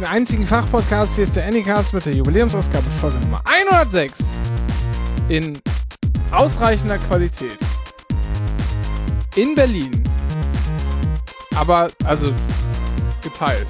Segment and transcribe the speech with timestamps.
[0.00, 4.30] Den einzigen Fachpodcast, hier ist der Anycast mit der Jubiläumsausgabe Folge Nummer 106
[5.28, 5.60] in
[6.30, 7.58] ausreichender Qualität.
[9.36, 10.02] In Berlin.
[11.54, 12.32] Aber, also,
[13.20, 13.66] geteilt.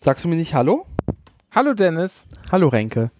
[0.00, 0.84] Sagst du mir nicht Hallo?
[1.54, 2.26] Hallo Dennis.
[2.50, 3.10] Hallo Renke.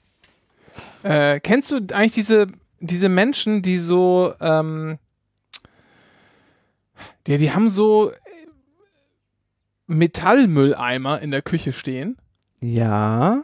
[1.03, 2.47] Äh, kennst du eigentlich diese,
[2.81, 4.99] diese Menschen, die so, ähm,
[7.27, 8.13] die, die haben so
[9.87, 12.17] Metallmülleimer in der Küche stehen,
[12.61, 13.43] Ja,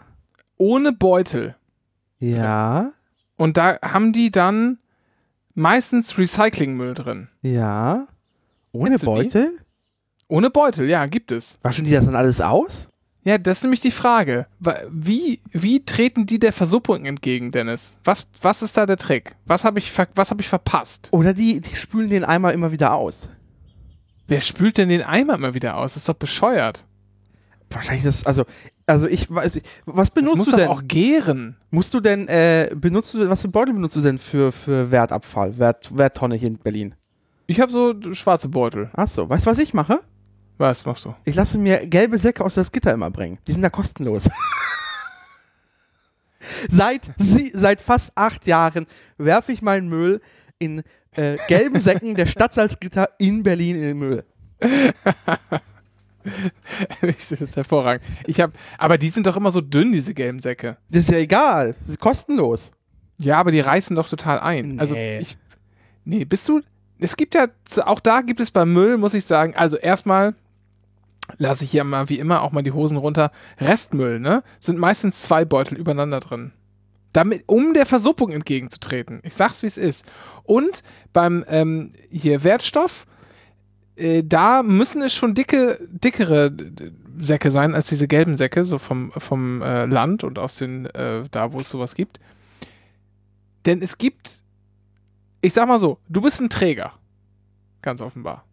[0.57, 1.55] ohne Beutel.
[2.19, 2.93] ja,
[3.37, 4.79] Und da haben die dann
[5.55, 7.29] meistens Recyclingmüll drin.
[7.43, 8.07] ja.
[8.73, 8.97] Ohne?
[8.99, 9.59] Beutel?
[10.29, 11.59] Ohne Beutel, ja, gibt es.
[11.63, 12.89] Waschen die das dann alles aus?
[13.23, 14.47] Ja, das ist nämlich die Frage.
[14.91, 17.99] Wie, wie treten die der Versuppung entgegen, Dennis?
[18.05, 19.37] Was, was ist da der Trick?
[19.45, 21.09] Was habe ich, was hab ich verpasst?
[21.13, 23.29] Oder die, die spülen den Eimer immer wieder aus?
[24.27, 25.93] Wer spült denn den Eimer immer wieder aus?
[25.95, 26.85] Das ist doch bescheuert.
[27.73, 28.45] Wahrscheinlich das, also,
[28.87, 29.69] also ich weiß nicht.
[29.87, 30.69] Was Das benutzt muss du denn?
[30.69, 31.57] auch gären.
[31.71, 35.59] Musst du denn, äh, benutzt du, was für Beutel benutzt du denn für, für Wertabfall,
[35.59, 36.95] Wert, Werttonne hier in Berlin?
[37.47, 38.91] Ich habe so schwarze Beutel.
[38.95, 40.01] Achso, weißt du, was ich mache?
[40.61, 41.15] Was machst du?
[41.25, 43.39] Ich lasse mir gelbe Säcke aus das Gitter immer bringen.
[43.47, 44.29] Die sind da kostenlos.
[46.69, 48.87] seit, sie, seit fast acht Jahren
[49.17, 50.21] werfe ich meinen Müll
[50.59, 54.25] in äh, gelben Säcken der Stadtsalzgitter in Berlin in den Müll.
[57.01, 58.05] das ist hervorragend.
[58.27, 60.77] Ich habe, aber die sind doch immer so dünn, diese gelben Säcke.
[60.91, 61.75] Das ist ja egal.
[61.81, 62.73] Das ist kostenlos.
[63.17, 64.79] Ja, aber die reißen doch total ein.
[64.79, 65.21] Also Nee.
[65.21, 65.39] ich.
[66.05, 66.61] Nee, bist du.
[66.99, 67.47] Es gibt ja,
[67.87, 70.35] auch da gibt es beim Müll, muss ich sagen, also erstmal
[71.39, 73.31] lasse ich hier mal wie immer auch mal die Hosen runter.
[73.59, 74.43] Restmüll, ne?
[74.59, 76.53] Sind meistens zwei Beutel übereinander drin.
[77.13, 79.21] Damit, um der Versuppung entgegenzutreten.
[79.25, 80.07] Ich sag's, wie es ist.
[80.45, 80.83] Und
[81.13, 83.07] beim ähm, hier Wertstoff,
[83.97, 88.79] äh, da müssen es schon dicke, dickere d- Säcke sein als diese gelben Säcke, so
[88.79, 92.21] vom, vom äh, Land und aus den, äh, da wo es sowas gibt.
[93.67, 94.43] Denn es gibt,
[95.43, 96.93] ich sag mal so, du bist ein Träger.
[97.83, 98.45] Ganz offenbar.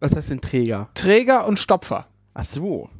[0.00, 0.88] Was heißt denn Träger?
[0.94, 2.06] Träger und Stopfer.
[2.34, 2.90] Ach so.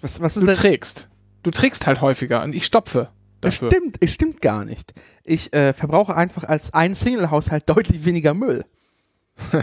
[0.00, 0.54] Was, was ist Du denn?
[0.56, 1.08] trägst.
[1.42, 3.08] Du trägst halt häufiger und ich stopfe
[3.40, 3.70] Das dafür.
[3.70, 4.92] stimmt, es stimmt gar nicht.
[5.24, 8.64] Ich äh, verbrauche einfach als ein Single-Haushalt deutlich weniger Müll.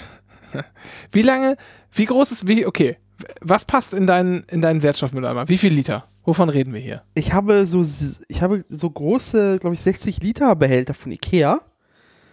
[1.11, 1.57] Wie lange,
[1.91, 2.97] wie groß ist, wie, okay,
[3.41, 5.49] was passt in deinen, in deinen Wertstoffmülleimer?
[5.49, 6.05] Wie viel Liter?
[6.23, 7.03] Wovon reden wir hier?
[7.13, 7.83] Ich habe so,
[8.29, 11.59] ich habe so große, glaube ich, 60 Liter Behälter von Ikea.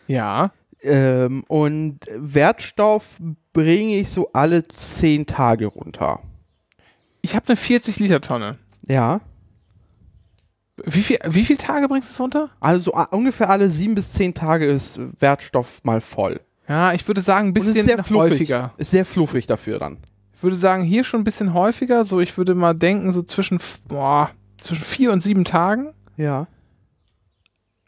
[0.06, 0.52] Ja.
[0.82, 3.18] Ähm, und Wertstoff
[3.52, 6.20] bringe ich so alle 10 Tage runter.
[7.20, 8.58] Ich habe eine 40 Liter Tonne.
[8.88, 9.20] Ja.
[10.84, 12.50] Wie viel, wie viele Tage bringst du es runter?
[12.60, 16.40] Also ungefähr alle 7 bis 10 Tage ist Wertstoff mal voll.
[16.68, 18.72] Ja, ich würde sagen, ein bisschen ist häufiger.
[18.78, 19.98] Ist sehr fluffig dafür dann.
[20.34, 22.04] Ich würde sagen, hier schon ein bisschen häufiger.
[22.04, 25.92] So, ich würde mal denken, so zwischen, boah, zwischen vier und sieben Tagen.
[26.16, 26.48] Ja.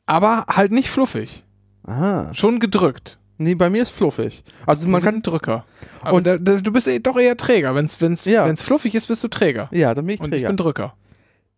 [0.07, 1.45] Aber halt nicht fluffig.
[1.85, 2.33] Aha.
[2.35, 3.19] Schon gedrückt.
[3.37, 4.45] Nee, bei mir ist fluffig.
[4.65, 5.65] Also Man kann Drücker.
[6.03, 7.75] Aber Und- da, da, du bist eh doch eher Träger.
[7.75, 8.47] Wenn es wenn's, Ja.
[8.47, 9.69] wenn's fluffig ist, bist du Träger.
[9.73, 10.49] Ja, dann bin ich Und ich Träger.
[10.49, 10.95] bin Drücker.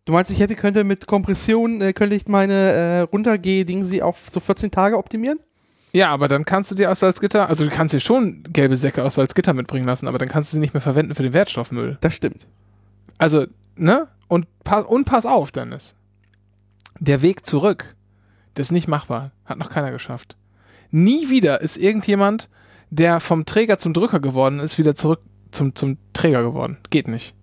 [0.05, 4.29] Du meinst, ich hätte könnte mit Kompression äh, könnte ich meine äh, runtergeh sie auf
[4.29, 5.39] so 14 Tage optimieren?
[5.93, 9.03] Ja, aber dann kannst du dir aus Salzgitter, also du kannst dir schon gelbe Säcke
[9.03, 11.97] aus Salzgitter mitbringen lassen, aber dann kannst du sie nicht mehr verwenden für den Wertstoffmüll.
[12.01, 12.47] Das stimmt.
[13.17, 13.45] Also,
[13.75, 14.07] ne?
[14.27, 14.47] Und,
[14.87, 15.95] und pass auf, Dennis.
[16.99, 17.95] Der Weg zurück,
[18.57, 19.31] das ist nicht machbar.
[19.45, 20.35] Hat noch keiner geschafft.
[20.91, 22.49] Nie wieder ist irgendjemand,
[22.89, 25.21] der vom Träger zum Drücker geworden ist, wieder zurück
[25.51, 26.77] zum, zum Träger geworden.
[26.89, 27.35] Geht nicht.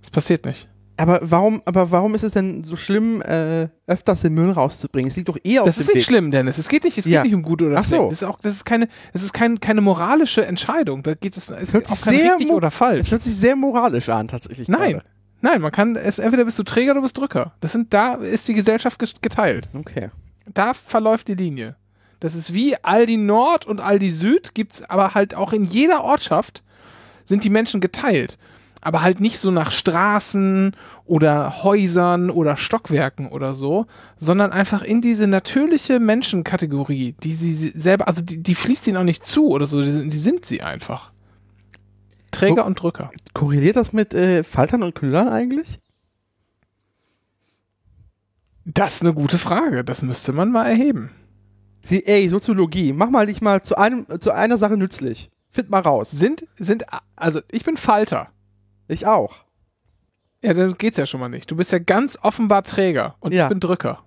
[0.00, 0.68] Das passiert nicht.
[0.96, 5.08] Aber warum, aber warum ist es denn so schlimm, äh, öfters den Müll rauszubringen?
[5.10, 6.04] Es liegt doch eh auf Das dem ist nicht Weg.
[6.06, 6.58] schlimm, Dennis.
[6.58, 7.22] Es geht nicht, es Ja.
[7.22, 7.94] geht nicht um gut oder Ach so.
[7.96, 8.10] schlecht.
[8.12, 11.04] Das ist auch, das ist keine, das ist kein, keine moralische Entscheidung.
[11.04, 13.02] Da geht es, es hört sich sehr richtig oder falsch.
[13.06, 14.66] Es hört sich sehr moralisch an, tatsächlich.
[14.68, 14.94] Nein.
[14.94, 15.04] gerade.
[15.40, 17.52] Nein, man kann es entweder bist du Träger oder bist Drücker.
[17.60, 19.68] Das sind da ist die Gesellschaft ges- geteilt.
[19.74, 20.10] Okay.
[20.52, 21.76] Da verläuft die Linie.
[22.20, 26.62] Das ist wie Aldi Nord und Aldi Süd gibt's aber halt auch in jeder Ortschaft
[27.24, 28.38] sind die Menschen geteilt.
[28.80, 30.74] Aber halt nicht so nach Straßen
[31.04, 33.86] oder Häusern oder Stockwerken oder so,
[34.18, 39.02] sondern einfach in diese natürliche Menschenkategorie, die sie selber, also die, die fließt ihnen auch
[39.02, 41.10] nicht zu oder so, die die sind sie einfach.
[42.30, 43.10] Träger und Drücker.
[43.34, 45.80] Korreliert das mit äh, Faltern und Knüllern eigentlich?
[48.64, 49.84] Das ist eine gute Frage.
[49.84, 51.10] Das müsste man mal erheben.
[51.82, 55.30] Sie, ey, Soziologie, mach mal dich mal zu, einem, zu einer Sache nützlich.
[55.50, 56.10] Find mal raus.
[56.10, 56.84] Sind, sind,
[57.16, 58.28] also ich bin Falter.
[58.88, 59.44] Ich auch.
[60.42, 61.50] Ja, dann geht's ja schon mal nicht.
[61.50, 63.44] Du bist ja ganz offenbar Träger und Ja.
[63.46, 64.04] ich bin Drücker.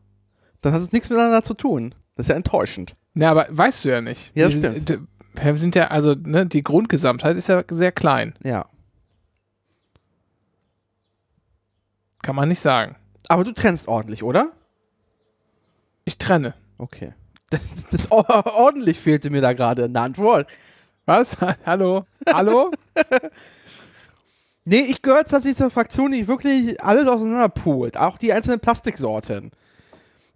[0.62, 1.96] Dann hat es nichts miteinander zu tun.
[2.16, 2.96] Das ist ja enttäuschend.
[3.14, 4.32] Na, aber weißt du ja nicht.
[4.36, 5.00] Ja, das stimmt.
[5.34, 8.36] Wir sind ja, also, ne, die Grundgesamtheit ist ja sehr klein.
[8.44, 8.66] Ja.
[12.22, 12.96] Kann man nicht sagen.
[13.28, 14.52] Aber du trennst ordentlich, oder?
[16.06, 16.54] Ich trenne.
[16.78, 17.14] Okay.
[17.50, 20.48] Das, das ordentlich fehlte mir da gerade in der Antwort.
[21.06, 21.38] Was?
[21.66, 22.06] Hallo?
[22.32, 22.72] Hallo?
[24.64, 27.98] Nee, ich gehöre tatsächlich zur Fraktion, die wirklich alles auseinanderpult.
[27.98, 29.52] Auch die einzelnen Plastiksorten.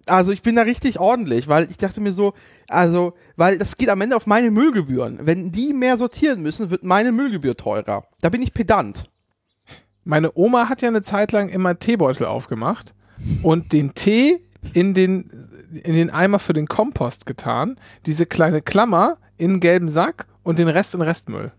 [0.07, 2.34] Also ich bin da richtig ordentlich, weil ich dachte mir so,
[2.68, 5.19] also, weil das geht am Ende auf meine Müllgebühren.
[5.22, 8.07] Wenn die mehr sortieren müssen, wird meine Müllgebühr teurer.
[8.22, 9.10] Da bin ich pedant.
[10.04, 12.94] Meine Oma hat ja eine Zeit lang immer Teebeutel aufgemacht
[13.42, 14.40] und den Tee
[14.74, 15.31] in den,
[15.84, 20.60] in den Eimer für den Kompost getan, diese kleine Klammer in einen gelben Sack und
[20.60, 21.51] den Rest in Restmüll.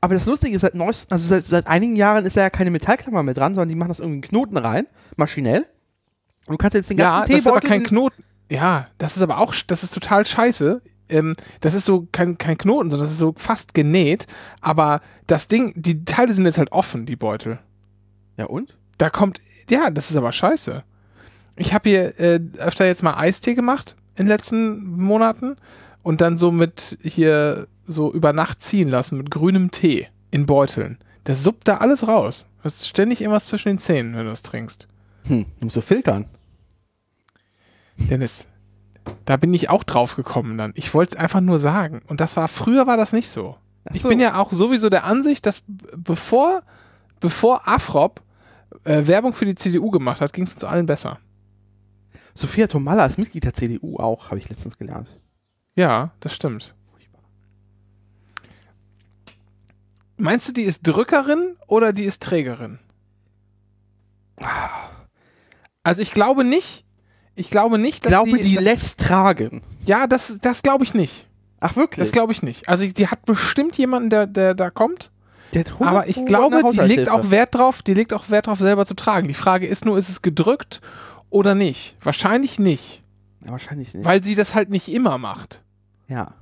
[0.00, 2.70] Aber das Lustige ist, seit, neuest, also seit, seit einigen Jahren ist da ja keine
[2.70, 4.86] Metallklammer mehr dran, sondern die machen das irgendwie in Knoten rein,
[5.16, 5.66] maschinell.
[6.46, 8.24] Du kannst jetzt den ganzen Ja, das ist aber Teebeutel kein in- Knoten.
[8.50, 10.82] Ja, das ist aber auch, das ist total scheiße.
[11.08, 14.26] Ähm, das ist so kein, kein Knoten, sondern das ist so fast genäht.
[14.60, 17.58] Aber das Ding, die Teile sind jetzt halt offen, die Beutel.
[18.36, 18.76] Ja und?
[18.98, 20.82] Da kommt, ja, das ist aber scheiße.
[21.56, 25.56] Ich habe hier äh, öfter jetzt mal Eistee gemacht in den letzten Monaten
[26.02, 30.98] und dann so mit hier so über Nacht ziehen lassen mit grünem Tee in Beuteln.
[31.24, 32.46] Das suppt da alles raus.
[32.58, 34.88] Du hast ständig irgendwas zwischen den Zähnen, wenn du es trinkst.
[35.26, 36.26] Hm, musst so filtern.
[37.96, 38.48] Dennis,
[39.24, 40.72] da bin ich auch drauf gekommen dann.
[40.76, 42.02] Ich wollte es einfach nur sagen.
[42.06, 43.56] Und das war, früher war das nicht so.
[43.84, 44.08] Ach Ich so.
[44.08, 46.62] bin ja auch sowieso der Ansicht, dass bevor,
[47.20, 48.22] bevor Afrop
[48.84, 51.18] äh, Werbung für die CDU gemacht hat, ging es uns allen besser.
[52.34, 55.08] Sophia Tomalla ist Mitglied der CDU auch, habe ich letztens gelernt.
[55.76, 56.74] Ja, das stimmt.
[60.16, 62.78] Meinst du, die ist Drückerin oder die ist Trägerin?
[65.84, 66.84] Also ich glaube nicht.
[67.36, 69.62] Ich glaube nicht, Ich dass glaube, die das, lässt tragen.
[69.86, 71.28] Ja, das, das glaube ich nicht.
[71.60, 72.04] Ach wirklich?
[72.04, 72.68] Das glaube ich nicht.
[72.68, 75.10] Also die hat bestimmt jemanden, der, der da kommt.
[75.52, 78.46] Der hat 100 Aber ich glaube, die legt auch Wert drauf, die legt auch Wert
[78.48, 79.28] drauf, selber zu tragen.
[79.28, 80.80] Die Frage ist nur, ist es gedrückt
[81.30, 81.96] oder nicht?
[82.02, 83.02] Wahrscheinlich nicht,
[83.44, 84.04] Ja, wahrscheinlich nicht.
[84.04, 85.62] weil sie das halt nicht immer macht.
[86.08, 86.34] ja.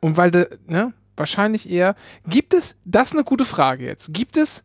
[0.00, 1.94] Und weil, de, ne, wahrscheinlich eher,
[2.26, 4.64] gibt es, das ist eine gute Frage jetzt, gibt es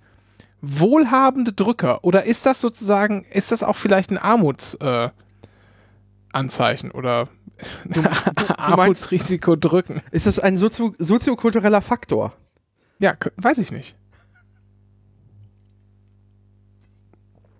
[0.67, 5.13] wohlhabende Drücker oder ist das sozusagen, ist das auch vielleicht ein Armutsanzeichen
[6.91, 7.29] äh, oder
[8.57, 10.01] Armutsrisiko drücken?
[10.11, 12.33] Ist das ein sozio soziokultureller Faktor?
[12.99, 13.95] Ja, weiß ich nicht.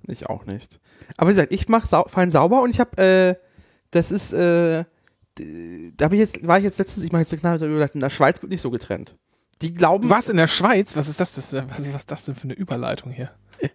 [0.07, 0.79] Ich auch nicht.
[1.17, 3.35] Aber wie gesagt, ich mache sau fein sauber und ich habe, äh,
[3.91, 4.85] das ist, äh,
[5.35, 8.41] da ich jetzt, war ich jetzt letztens, ich mache jetzt eine Knall in der Schweiz
[8.41, 9.15] wird nicht so getrennt.
[9.61, 10.95] Die glauben, Was in der Schweiz?
[10.95, 11.33] Was ist das?
[11.35, 13.31] das was, ist- was das denn für eine Überleitung hier?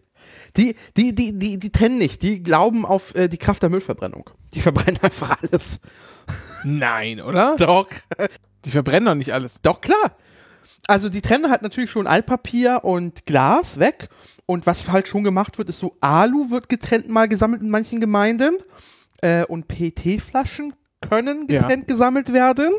[0.56, 2.23] die, die, die, die, die trennen nicht.
[2.23, 4.31] Die glauben auf äh, die Kraft der Müllverbrennung.
[4.55, 5.81] Die verbrennen einfach alles.
[6.65, 7.56] Nein, oder?
[7.56, 7.89] Doch.
[8.65, 9.60] Die verbrennen doch nicht alles.
[9.62, 10.17] Doch, klar.
[10.86, 14.08] Also die trennen halt natürlich schon Altpapier und Glas weg.
[14.46, 18.01] Und was halt schon gemacht wird, ist so Alu wird getrennt mal gesammelt in manchen
[18.01, 18.56] Gemeinden.
[19.20, 20.74] Äh, und PET-Flaschen
[21.09, 21.61] können Ja.
[21.61, 22.73] getrennt gesammelt werden,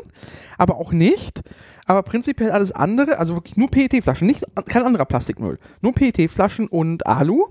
[0.58, 1.42] aber auch nicht.
[1.86, 5.58] Aber prinzipiell alles andere, also wirklich nur PET-Flaschen, nicht kein anderer Plastikmüll.
[5.82, 7.46] Nur PET-Flaschen und Alu.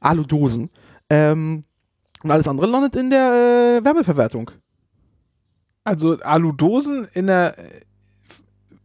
[0.00, 0.70] Aludosen.
[1.10, 1.64] Ähm,
[2.22, 4.50] und alles andere landet in der äh, Wärmeverwertung.
[5.84, 7.80] Also Aludosen in der äh,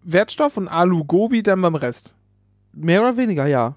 [0.04, 2.16] Wertstoff und Alu-Gobi dann beim Rest.
[2.74, 3.76] Mehr oder weniger, ja.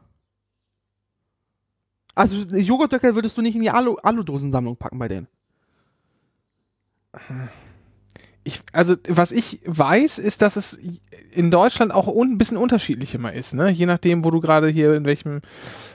[2.14, 5.26] Also Joghurtdeckel würdest du nicht in die Alu Aludosensammlung packen bei denen.
[8.44, 10.78] Ich, also, was ich weiß, ist, dass es
[11.32, 13.70] in Deutschland auch ein bisschen unterschiedlich immer ist, ne?
[13.70, 15.40] Je nachdem, wo du gerade hier, in welchem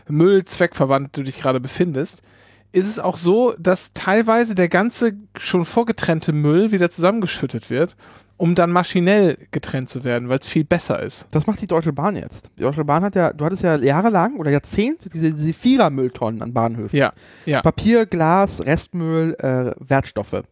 [0.07, 2.23] Müllzweckverband du dich gerade befindest,
[2.71, 7.95] ist es auch so, dass teilweise der ganze schon vorgetrennte Müll wieder zusammengeschüttet wird,
[8.37, 11.27] um dann maschinell getrennt zu werden, weil es viel besser ist.
[11.31, 12.51] Das macht die Deutsche Bahn jetzt.
[12.57, 16.53] Die Deutsche Bahn hat ja, du hattest ja jahrelang oder Jahrzehnte diese, diese Vierer-Mülltonnen an
[16.53, 16.97] Bahnhöfen.
[16.97, 17.11] Ja,
[17.45, 17.61] ja.
[17.61, 20.43] Papier, Glas, Restmüll, äh, Wertstoffe.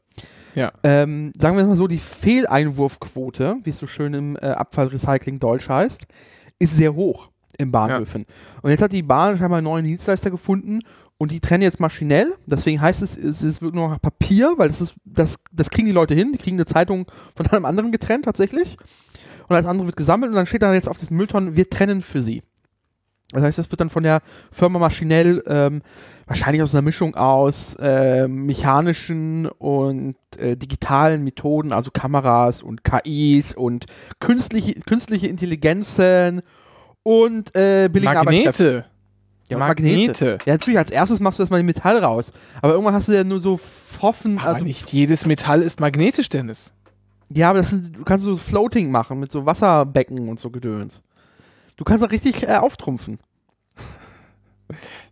[0.58, 0.72] Ja.
[0.82, 5.70] Ähm, sagen wir mal so, die Fehleinwurfquote, wie es so schön im äh, Abfallrecycling Deutsch
[5.70, 6.08] heißt,
[6.58, 8.26] ist sehr hoch in Bahnhöfen.
[8.64, 10.80] Und jetzt hat die Bahn scheinbar einen neuen Dienstleister gefunden
[11.20, 12.34] und die trennen jetzt maschinell.
[12.48, 15.86] Deswegen heißt es, es, es wird nur noch Papier, weil das ist, das, das kriegen
[15.86, 16.32] die Leute hin.
[16.32, 18.78] Die kriegen eine Zeitung von einem anderen getrennt tatsächlich.
[19.48, 22.02] Und das andere wird gesammelt und dann steht da jetzt auf diesen Mülltonnen, wir trennen
[22.02, 22.42] für sie.
[23.32, 25.82] Das heißt, das wird dann von der Firma maschinell, ähm,
[26.28, 33.54] wahrscheinlich aus einer Mischung aus äh, mechanischen und äh, digitalen Methoden, also Kameras und KIs
[33.54, 33.86] und
[34.20, 36.42] künstliche, künstliche Intelligenzen
[37.04, 38.14] und äh, billigen.
[38.14, 38.86] Magnete.
[39.50, 39.58] Ja, Magnete.
[39.86, 40.38] Ja, natürlich, als erstes und Magnete.
[40.46, 42.34] Ja, natürlich, als erstes machst du erstmal den Metall raus.
[42.62, 44.40] Aber irgendwann hast du ja nur so Pfoffen.
[44.40, 46.74] Aber Also, nicht jedes Metall ist magnetisch, Dennis.
[47.34, 51.02] ja, aber das sind, du kannst so Floating machen mit so Wasserbecken und so Gedöns.
[51.78, 53.20] Du kannst auch richtig äh, auftrumpfen.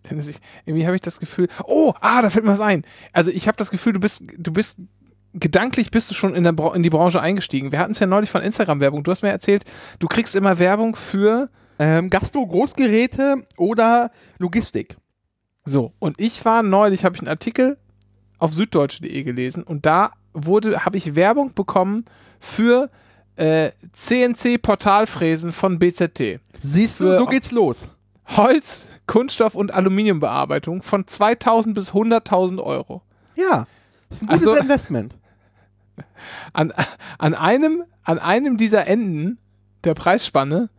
[0.09, 1.47] Dennis, ich, irgendwie habe ich das Gefühl.
[1.63, 2.83] Oh, ah, da fällt mir was ein.
[3.13, 4.79] Also ich habe das Gefühl, du bist, du bist
[5.33, 7.71] gedanklich bist du schon in, der in die Branche eingestiegen.
[7.71, 9.03] Wir hatten es ja neulich von Instagram-Werbung.
[9.03, 9.63] Du hast mir erzählt,
[9.99, 14.95] du kriegst immer Werbung für Ähm, Gastro, Großgeräte oder Logistik.
[15.65, 17.77] So, und ich war neulich, habe ich einen Artikel
[18.37, 22.05] auf süddeutsche.de gelesen und da wurde, habe ich Werbung bekommen
[22.39, 22.89] für
[23.35, 26.39] äh, CNC-Portalfräsen von BZT.
[26.61, 27.89] Siehst du, so geht's los.
[28.27, 33.01] Holz, Kunststoff und Aluminiumbearbeitung von 2000 bis 100.000 Euro.
[33.35, 33.67] Ja.
[34.09, 35.15] Das ist ein gutes Also- Investment.
[36.53, 36.73] An,
[37.19, 39.37] an, einem, an einem dieser Enden
[39.85, 40.69] der Preisspanne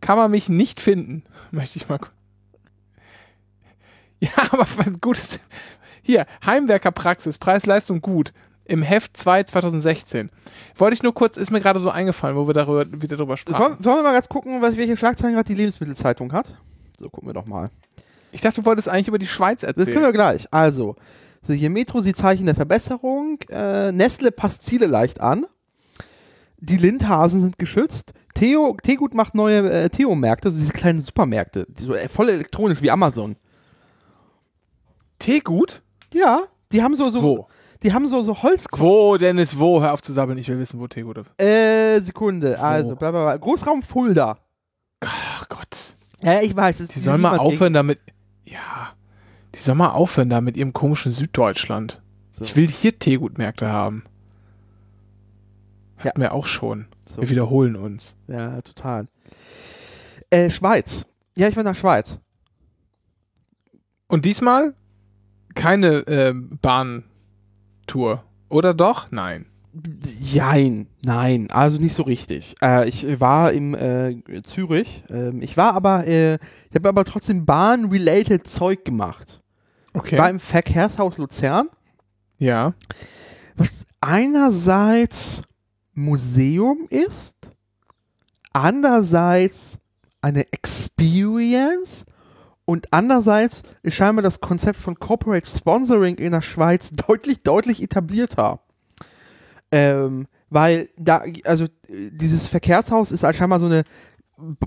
[0.00, 1.22] kann man mich nicht finden.
[1.52, 2.00] Möchte ich mal.
[4.20, 5.40] Ja, aber was Gutes.
[6.02, 8.32] Hier, Heimwerkerpraxis, Preis-Leistung gut.
[8.66, 10.30] Im Heft 2 2016.
[10.76, 13.60] Wollte ich nur kurz, ist mir gerade so eingefallen, wo wir darüber, wieder drüber sprachen.
[13.60, 16.56] Sollen, sollen wir mal ganz gucken, was, welche Schlagzeilen gerade die Lebensmittelzeitung hat?
[16.98, 17.70] So, gucken wir doch mal.
[18.32, 20.02] Ich dachte, du wolltest eigentlich über die Schweiz Das können erzählen.
[20.02, 20.48] wir gleich.
[20.50, 20.96] Also,
[21.42, 23.38] so hier Metro sieht Zeichen der Verbesserung.
[23.50, 25.46] Äh, Nestle passt Ziele leicht an.
[26.58, 28.14] Die Lindhasen sind geschützt.
[28.34, 32.80] Theo, Teegut macht neue äh, Theo-Märkte, so diese kleinen Supermärkte, die so äh, voll elektronisch
[32.82, 33.36] wie Amazon.
[35.18, 35.82] Teegut?
[36.12, 36.40] Ja,
[36.72, 37.48] die haben so, so Wo?
[37.84, 38.64] Die haben so, so Holz.
[38.72, 39.80] Wo, Dennis, wo?
[39.82, 41.40] Hör auf zu sabbeln, ich will wissen, wo Teegut ist.
[41.40, 43.36] Äh, Sekunde, also, bla, bla, bla.
[43.36, 44.38] Großraum Fulda.
[45.00, 45.96] Ach Gott.
[46.22, 46.78] Ja, ich weiß.
[46.78, 48.00] Das Die sollen mal aufhören damit.
[48.44, 48.94] Ja.
[49.54, 52.00] Die sollen mal aufhören da mit ihrem komischen Süddeutschland.
[52.30, 52.44] So.
[52.44, 54.04] Ich will hier Teegutmärkte haben.
[55.98, 56.06] Ja.
[56.06, 56.86] Hatten wir auch schon.
[57.06, 57.20] So.
[57.20, 58.16] Wir wiederholen uns.
[58.26, 59.08] Ja, total.
[60.30, 61.06] Äh, Schweiz.
[61.36, 62.18] Ja, ich war nach Schweiz.
[64.08, 64.74] Und diesmal
[65.54, 66.58] keine ähm,
[67.84, 68.24] Bahntour.
[68.48, 69.10] Oder doch?
[69.10, 69.46] Nein.
[70.20, 72.54] Jein, nein, also nicht so richtig.
[72.62, 75.02] Äh, ich war im äh, Zürich.
[75.10, 79.40] Ähm, ich war aber, äh, ich habe aber trotzdem Bahn-related Zeug gemacht.
[79.92, 80.14] Okay.
[80.14, 81.68] Ich war im Verkehrshaus Luzern,
[82.38, 82.74] ja.
[83.56, 85.42] was einerseits
[85.92, 87.34] Museum ist,
[88.52, 89.78] andererseits
[90.20, 92.04] eine Experience
[92.66, 98.60] und andererseits ist scheinbar das Konzept von Corporate Sponsoring in der Schweiz deutlich, deutlich etablierter.
[99.70, 103.84] Ähm, weil da, also dieses Verkehrshaus ist halt scheinbar so eine,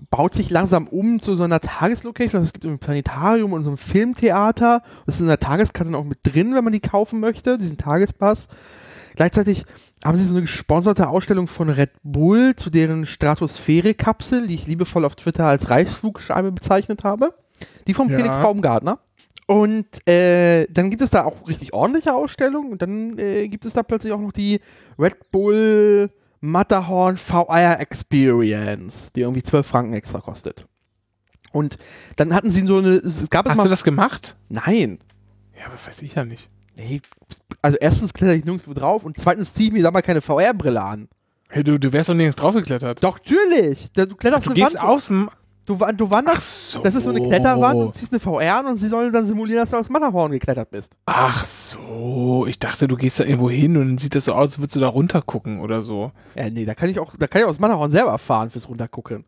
[0.10, 2.40] baut sich langsam um zu so einer Tageslocation.
[2.40, 4.82] Also es gibt ein Planetarium und so ein Filmtheater.
[5.06, 8.48] Das ist in der Tageskarte auch mit drin, wenn man die kaufen möchte, diesen Tagespass.
[9.16, 9.66] Gleichzeitig
[10.06, 15.06] haben sie so eine gesponserte Ausstellung von Red Bull zu deren Stratosphäre-Kapsel, die ich liebevoll
[15.06, 17.34] auf Twitter als Reichsflugscheibe bezeichnet habe.
[17.88, 18.18] Die vom Ja.
[18.18, 19.00] Felix Baumgartner.
[19.48, 23.72] Und äh, dann gibt es da auch richtig ordentliche Ausstellungen und dann äh, gibt es
[23.74, 24.60] da plötzlich auch noch die
[25.00, 26.12] Red Bull
[26.42, 30.66] Matterhorn VR Experience, die irgendwie 12 Franken extra kostet.
[31.54, 31.78] Und
[32.18, 34.36] dann hatten sie so eine, es gab es Hast mal, du das gemacht?
[34.50, 35.00] nein,
[35.58, 36.50] Ja, aber weiß ich ja nicht.
[36.76, 37.02] nee,
[37.62, 40.82] also erstens kletter ich nirgendwo drauf und zweitens zieh ich mir da mal keine VR-Brille
[40.84, 41.08] an.
[41.50, 43.02] Hey, du, du wärst doch nirgends draufgeklettert.
[43.02, 45.12] Doch, natürlich, du kletterst Du eine gehst Wand, aufs.
[45.68, 46.82] Du, du wanderst, Ach so.
[46.82, 49.64] das ist so eine Kletterwand und ziehst eine VR an und sie sollen dann simulieren,
[49.64, 50.94] dass du aufs Matterhorn geklettert bist.
[51.06, 52.46] Ach so.
[52.48, 54.78] Ich dachte, du gehst da irgendwo hin und dann sieht das so aus, als würdest
[54.78, 56.14] du da runter gucken oder so.
[56.36, 59.26] Ja, nee, da kann ich auch, da kann ich das Matterhorn selber fahren fürs Runtergucken.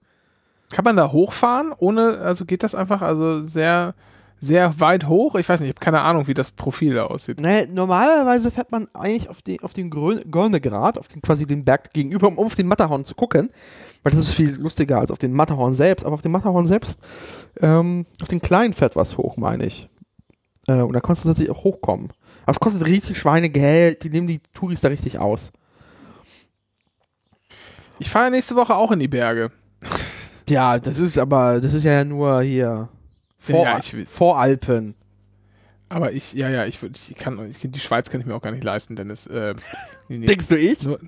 [0.72, 3.93] Kann man da hochfahren ohne, also geht das einfach also sehr,
[4.39, 5.36] sehr weit hoch?
[5.36, 7.41] Ich weiß nicht, ich habe keine Ahnung, wie das Profil da aussieht.
[7.41, 11.91] Nee, normalerweise fährt man eigentlich auf, die, auf den Gornegrad, auf den, quasi den Berg
[11.91, 13.50] gegenüber, um auf den Matterhorn zu gucken.
[14.03, 16.06] Weil das ist viel lustiger als auf den Matterhorn selbst.
[16.06, 17.00] Aber auf dem Matterhorn selbst,
[17.60, 19.89] ähm, auf den kleinen fährt was hoch, meine ich.
[20.68, 22.10] Äh, und da konntest du tatsächlich auch hochkommen.
[22.44, 25.51] Aber es kostet richtig Schweinegeld, die nehmen die Touris da richtig aus.
[28.00, 29.51] Ich fahre nächste Woche auch in die Berge.
[30.50, 32.89] Ja, das ist aber, das ist ja nur hier
[33.38, 34.96] vor, Ja, Voralpen.
[35.89, 38.51] Aber ich, ja, ja, ich, ich kann, ich, die Schweiz kann ich mir auch gar
[38.51, 39.56] nicht leisten, denn es, äh,
[40.08, 40.84] nee, nee, Denkst du ich?
[40.84, 41.00] nur,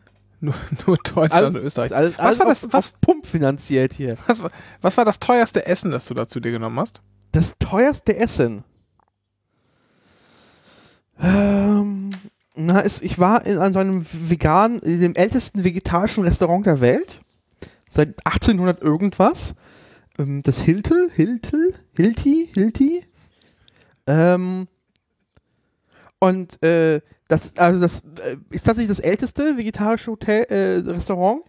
[0.41, 0.53] nur,
[0.87, 1.95] nur Deutschland Alles- und Österreich.
[1.95, 4.15] Alles, Was alles war auf, das- was- auf Pump finanziert hier.
[4.27, 7.01] Was, war- was war das teuerste Essen, das du da zu dir genommen hast?
[7.31, 8.63] Das teuerste Essen.
[11.21, 12.09] Ähm,
[12.55, 16.81] na, ist, ich war in, an so einem veganen, in dem ältesten vegetarischen Restaurant der
[16.81, 17.21] Welt.
[17.89, 19.55] Seit 1800 irgendwas.
[20.17, 23.05] Ähm, das Hiltel, Hiltel, Hilti, Hilti.
[24.07, 24.67] Ähm,
[26.19, 31.43] und äh, das, also das äh, ist tatsächlich das älteste vegetarische Hotel, äh, Restaurant.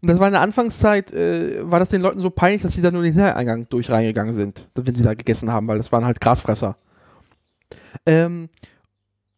[0.00, 2.80] Und das war in der Anfangszeit, äh, war das den Leuten so peinlich, dass sie
[2.80, 6.06] da nur den Hintereingang durch reingegangen sind, wenn sie da gegessen haben, weil das waren
[6.06, 6.78] halt Grasfresser.
[8.06, 8.48] Ähm,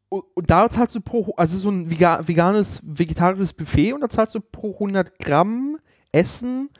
[0.08, 4.08] und, und da zahlst du pro, also so ein vega, veganes, vegetarisches Buffet und da
[4.08, 5.78] zahlst du pro 100 Gramm
[6.12, 6.70] Essen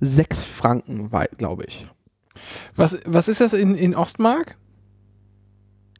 [0.00, 1.88] 6 Franken, glaube ich.
[2.76, 4.58] Was, was ist das in, in Ostmark?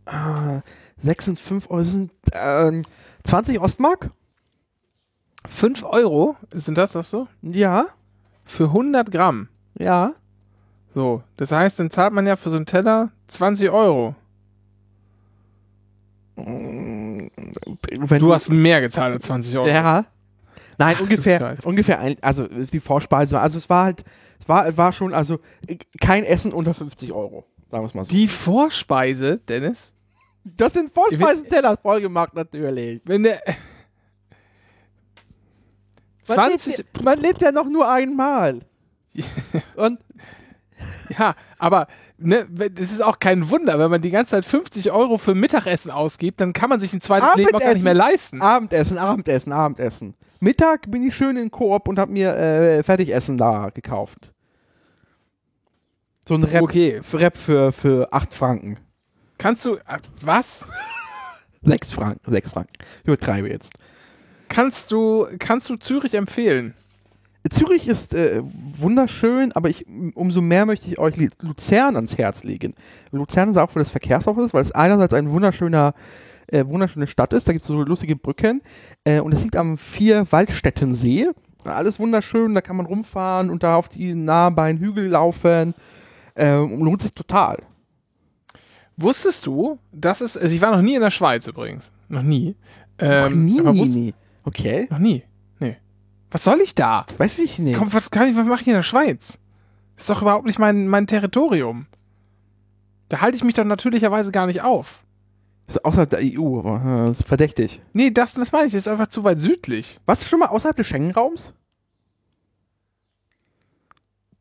[0.05, 0.61] Ah,
[1.01, 2.83] 6 und 5 Euro sind äh,
[3.25, 4.11] 20 Ostmark?
[5.47, 6.37] 5 Euro?
[6.51, 7.27] Sind das das so?
[7.43, 7.87] Ja.
[8.45, 9.49] Für 100 Gramm?
[9.79, 10.13] Ja.
[10.95, 14.15] So, das heißt, dann zahlt man ja für so einen Teller 20 Euro.
[16.37, 19.69] Wenn Du hast mehr gezahlt als 20 Euro.
[19.69, 20.07] Ja.
[20.79, 24.03] Nein, Ach, ungefähr, ungefähr, ein, also die Vorspeise, also es war halt,
[24.41, 25.39] es war, war schon, also
[26.01, 28.11] kein Essen unter 50 Euro, sagen wir es mal so.
[28.11, 29.93] Die Vorspeise, Dennis,
[30.45, 33.01] das sind Vorspeisenteller vollgemacht, natürlich.
[33.05, 33.41] wenn der.
[36.29, 36.77] Man 20.
[36.79, 38.61] Lebt, ja- man lebt ja noch nur einmal.
[39.77, 39.99] Und
[41.19, 45.19] Ja, aber ne, das ist auch kein Wunder, wenn man die ganze Zeit 50 Euro
[45.19, 48.41] für Mittagessen ausgibt, dann kann man sich ein zweites Leben auch gar nicht mehr leisten.
[48.41, 50.15] Abendessen, Abendessen, Abendessen.
[50.39, 54.33] Mittag bin ich schön in Coop und habe mir äh, Fertigessen da gekauft.
[56.29, 57.01] So ein Rap, Okay.
[57.13, 58.79] Rap für, für 8 Franken.
[59.41, 59.77] Kannst du.
[59.77, 60.67] äh, Was?
[61.63, 62.73] 6 Franken, 6 Franken.
[63.01, 63.73] Ich übertreibe jetzt.
[64.49, 66.75] Kannst du, kannst du Zürich empfehlen?
[67.49, 72.75] Zürich ist äh, wunderschön, aber ich, umso mehr möchte ich euch Luzern ans Herz legen.
[73.13, 75.95] Luzern ist auch für das Verkehrshaus ist, weil es einerseits ein wunderschöner,
[76.49, 77.49] äh, wunderschöne Stadt ist.
[77.49, 78.61] Da gibt es so lustige Brücken.
[79.05, 81.31] Äh, und es liegt am Vier-Waldstättensee.
[81.65, 85.75] Alles wunderschön, da kann man rumfahren und da auf die nah bei den Hügel laufen.
[86.35, 87.59] Äh, und lohnt sich total.
[89.01, 90.37] Wusstest du, dass es.
[90.37, 91.93] Also ich war noch nie in der Schweiz übrigens.
[92.09, 92.55] Noch nie.
[92.99, 94.15] Ähm, Noch nie, nie, nie.
[94.45, 94.87] Okay.
[94.91, 95.23] Noch nie.
[95.59, 95.79] Nee.
[96.31, 97.07] Was soll ich da?
[97.17, 97.79] Weiß ich nicht.
[97.79, 99.39] Komm, was kann ich, was mache ich in der Schweiz?
[99.97, 101.87] Das ist doch überhaupt nicht mein, mein Territorium.
[103.09, 105.03] Da halte ich mich doch natürlicherweise gar nicht auf.
[105.67, 107.81] Das ist außerhalb der EU, aber das ist verdächtig.
[107.93, 109.99] Nee, das, das meine ich, das ist einfach zu weit südlich.
[110.05, 111.55] Warst du schon mal außerhalb des Schengen-Raums?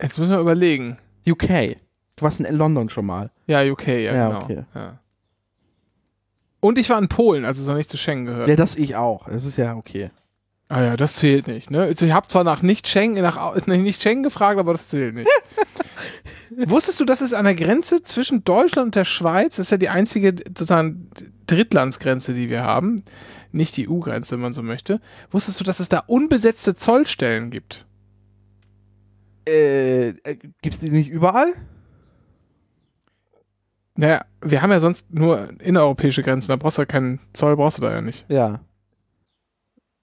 [0.02, 0.98] Jetzt müssen wir überlegen.
[1.28, 1.78] UK.
[2.20, 3.32] Du warst in London schon mal.
[3.48, 4.42] Ja, UK, ja, Ja, genau.
[4.44, 4.64] okay.
[4.76, 5.00] Ja.
[6.60, 8.50] Und ich war in Polen, als es noch nicht zu Schengen gehört.
[8.50, 9.30] Ja, das ich auch.
[9.30, 10.12] Das ist ja okay.
[10.68, 11.84] Ah ja, das zählt nicht, ne?
[11.84, 15.30] Also ich habe zwar nach nicht Schengen, nach nicht Schengen gefragt, aber das zählt nicht.
[16.66, 19.78] Wusstest du, dass es an der Grenze zwischen Deutschland und der Schweiz, das ist ja
[19.78, 21.10] die einzige sozusagen
[21.48, 23.02] Drittlandsgrenze, die wir haben,
[23.54, 25.00] nicht die EU-Grenze, wenn man so möchte.
[25.32, 27.86] Wusstest du, dass es da unbesetzte Zollstellen gibt?
[29.48, 31.54] Äh, äh, gibt's die nicht überall?
[34.00, 37.80] Naja, wir haben ja sonst nur innereuropäische Grenzen, da brauchst du ja keinen Zoll, brauchst
[37.80, 38.26] du da ja nicht.
[38.30, 38.62] Ja.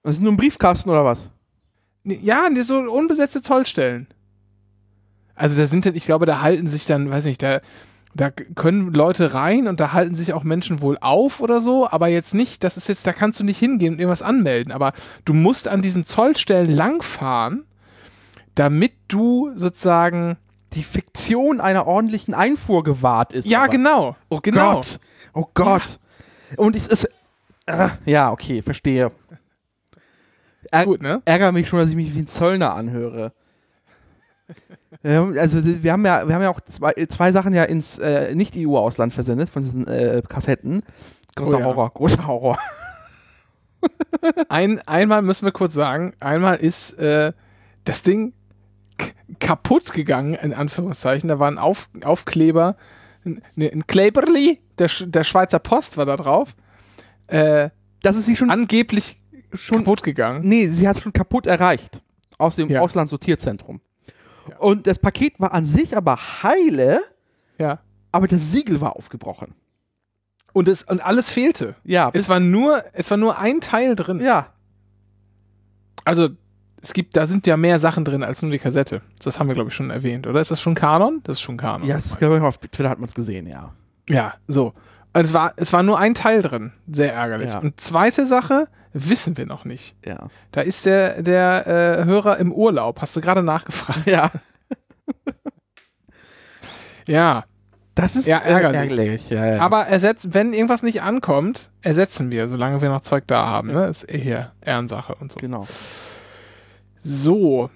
[0.03, 1.31] Das ist nur ein Briefkasten oder was?
[2.03, 4.05] Ja, so unbesetzte Zollstellen.
[5.33, 7.59] Also da sind dann, ich glaube, da halten sich dann, weiß nicht, da,
[8.13, 12.07] da können Leute rein und da halten sich auch Menschen wohl auf oder so, aber
[12.07, 14.93] jetzt nicht, das ist jetzt, da kannst du nicht hingehen und irgendwas anmelden, aber
[15.25, 17.65] du musst an diesen Zollstellen langfahren,
[18.53, 20.37] damit du sozusagen,
[20.73, 23.45] Die Fiktion einer ordentlichen Einfuhr gewahrt ist.
[23.45, 24.75] ja aber- genau, Oh genau.
[24.75, 24.99] Gott.
[25.33, 25.99] Oh Gott.
[26.57, 27.09] Und es ist.
[27.65, 29.11] Äh, ja, okay, verstehe.
[30.73, 31.21] Ä Gut, ne?
[31.25, 33.33] Ärgere mich schon, dass ich mich wie ein Zöllner anhöre.
[35.03, 38.33] Ähm, also wir haben ja, wir haben ja auch zwei, zwei Sachen ja ins äh,
[38.33, 40.81] Nicht-EU-Ausland versendet von diesen äh, Kassetten.
[41.35, 41.65] Großer Oh ja.
[41.65, 42.57] Horror, großer Horror.
[44.49, 47.33] Ein, einmal müssen wir kurz sagen, einmal ist äh,
[47.83, 48.33] das Ding
[49.39, 51.27] kaputt gegangen, in Anführungszeichen.
[51.29, 52.75] Da war ein Auf, Aufkleber,
[53.25, 56.55] ein, ne, ein Kleberli, der, der Schweizer Post war da drauf.
[57.27, 57.69] Äh,
[58.03, 59.19] Das ist sie schon, angeblich
[59.53, 60.47] schon kaputt gegangen.
[60.47, 62.01] Nee, sie hat schon kaputt erreicht.
[62.37, 62.81] Aus dem Ja.
[62.81, 63.81] Auslandssortierzentrum.
[64.49, 64.57] Ja.
[64.59, 67.01] Und das Paket war an sich aber heile,
[67.57, 67.79] Ja.
[68.11, 69.55] aber das Siegel war aufgebrochen.
[70.53, 71.75] Und, es, und alles fehlte.
[71.83, 74.19] Ja, Es war, nur, es war nur ein Teil drin.
[74.21, 74.53] ja.
[76.05, 76.29] Also,
[76.87, 79.01] es gibt, da sind ja mehr Sachen drin als nur die Kassette.
[79.21, 80.25] Das haben wir, glaube ich, schon erwähnt.
[80.25, 81.19] Oder ist das schon Kanon?
[81.23, 81.85] Das ist schon Kanon.
[81.85, 83.73] Ja, das glaube ich, auf Twitter hat man es gesehen, ja.
[84.07, 84.73] Ja, so.
[85.13, 86.71] Und es war, es war nur ein Teil drin.
[86.89, 87.51] Sehr ärgerlich.
[87.51, 87.59] Ja.
[87.59, 89.95] Und zweite Sache, wissen wir noch nicht.
[90.05, 90.27] Ja.
[90.51, 91.67] Da ist der, der
[92.01, 93.01] äh, Hörer im Urlaub.
[93.01, 94.05] Hast du gerade nachgefragt?
[94.05, 94.31] Ja.
[97.07, 97.43] Ja.
[97.95, 98.91] Das ist Ja, ärgerlich.
[98.91, 99.29] ärgerlich.
[99.29, 99.61] Ja, ja.
[99.61, 103.71] Aber ersetzt, wenn irgendwas nicht ankommt, ersetzen wir, solange wir noch Zeug da haben.
[103.71, 103.85] Ne?
[103.87, 105.39] Ist eh hier Ehrensache und so.
[105.39, 105.65] genau.
[107.07, 107.69] So.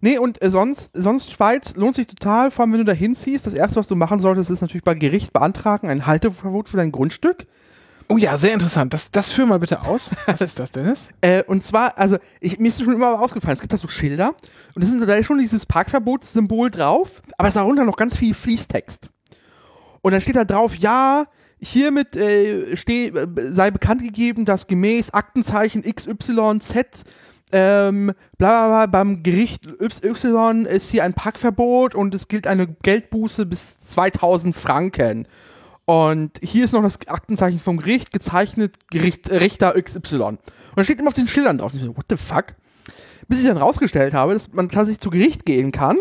[0.00, 3.46] Nee, und äh, sonst, sonst Schweiz lohnt sich total, vor allem wenn du da hinziehst.
[3.46, 6.92] Das erste, was du machen solltest, ist natürlich bei Gericht beantragen, ein Halteverbot für dein
[6.92, 7.46] Grundstück.
[8.08, 8.94] Oh ja, sehr interessant.
[8.94, 10.10] Das, das führ mal bitte aus.
[10.26, 11.10] Was ist das, Dennis?
[11.20, 14.34] Äh, und zwar, also ich, mir ist schon immer aufgefallen, es gibt da so Schilder
[14.74, 18.16] und das sind, da ist schon dieses Parkverbotssymbol drauf, aber es ist darunter noch ganz
[18.16, 19.10] viel Fließtext.
[20.00, 21.26] Und dann steht da drauf, ja,
[21.58, 27.04] hiermit äh, steh, äh, sei bekannt gegeben, dass gemäß Aktenzeichen XYZ
[27.52, 32.66] ähm, bla bla bla, beim Gericht Y ist hier ein Parkverbot und es gilt eine
[32.66, 35.26] Geldbuße bis 2000 Franken.
[35.84, 40.16] Und hier ist noch das Aktenzeichen vom Gericht, gezeichnet Gericht, Richter XY.
[40.16, 40.40] Und
[40.76, 41.72] da steht immer auf diesen Schildern drauf.
[41.74, 42.54] Ich so, what the fuck?
[43.26, 45.96] Bis ich dann rausgestellt habe, dass man tatsächlich zu Gericht gehen kann.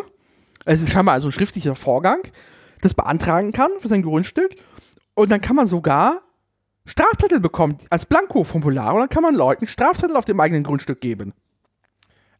[0.65, 2.19] Es ist scheinbar also ein schriftlicher Vorgang,
[2.81, 4.57] das beantragen kann für sein Grundstück.
[5.13, 6.21] Und dann kann man sogar
[6.87, 8.93] Strafzettel bekommen als Blanko-Formular.
[8.93, 11.33] Und dann kann man Leuten Strafzettel auf dem eigenen Grundstück geben.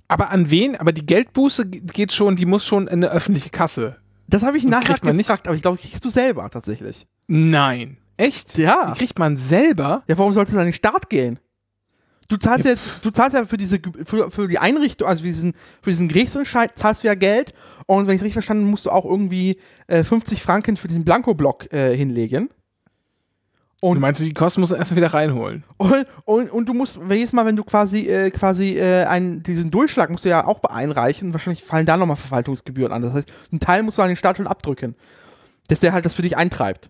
[0.08, 0.76] Aber an wen?
[0.78, 3.98] Aber die Geldbuße geht schon, die muss schon in eine öffentliche Kasse.
[4.28, 7.08] Das habe ich nachher man nicht- gefragt, aber ich glaube, kriegst du selber tatsächlich.
[7.28, 7.98] Nein.
[8.16, 8.58] Echt?
[8.58, 8.92] Ja.
[8.94, 10.04] Die kriegt man selber?
[10.08, 11.40] Ja, warum sollst du an den Start gehen?
[12.30, 15.54] Du zahlst ja, du zahlst ja für diese für, für die Einrichtung, also für diesen,
[15.82, 17.54] für diesen Gerichtsentscheid zahlst du ja Geld
[17.86, 19.58] und wenn ich es richtig verstanden habe, musst du auch irgendwie
[19.88, 22.50] äh, 50 Franken für diesen Blankoblock äh, hinlegen.
[23.80, 25.64] Und du meinst, die Kosten musst du erstmal wieder reinholen.
[25.78, 29.70] und, und, und du musst jedes Mal, wenn du quasi äh, quasi äh, einen, diesen
[29.70, 31.32] Durchschlag musst du ja auch beeinreichen.
[31.34, 33.04] Wahrscheinlich fallen da nochmal Verwaltungsgebühren an.
[33.04, 34.96] Das heißt, einen Teil musst du an den Staat schon abdrücken.
[35.68, 36.90] Dass der halt das für dich eintreibt.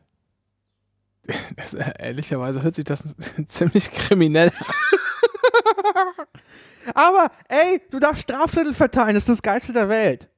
[1.58, 3.14] Das, äh, ehrlicherweise hört sich das
[3.50, 4.66] ziemlich kriminell an.
[6.94, 10.30] Aber ey, du darfst Strafzettel verteilen, das ist das Geilste der Welt.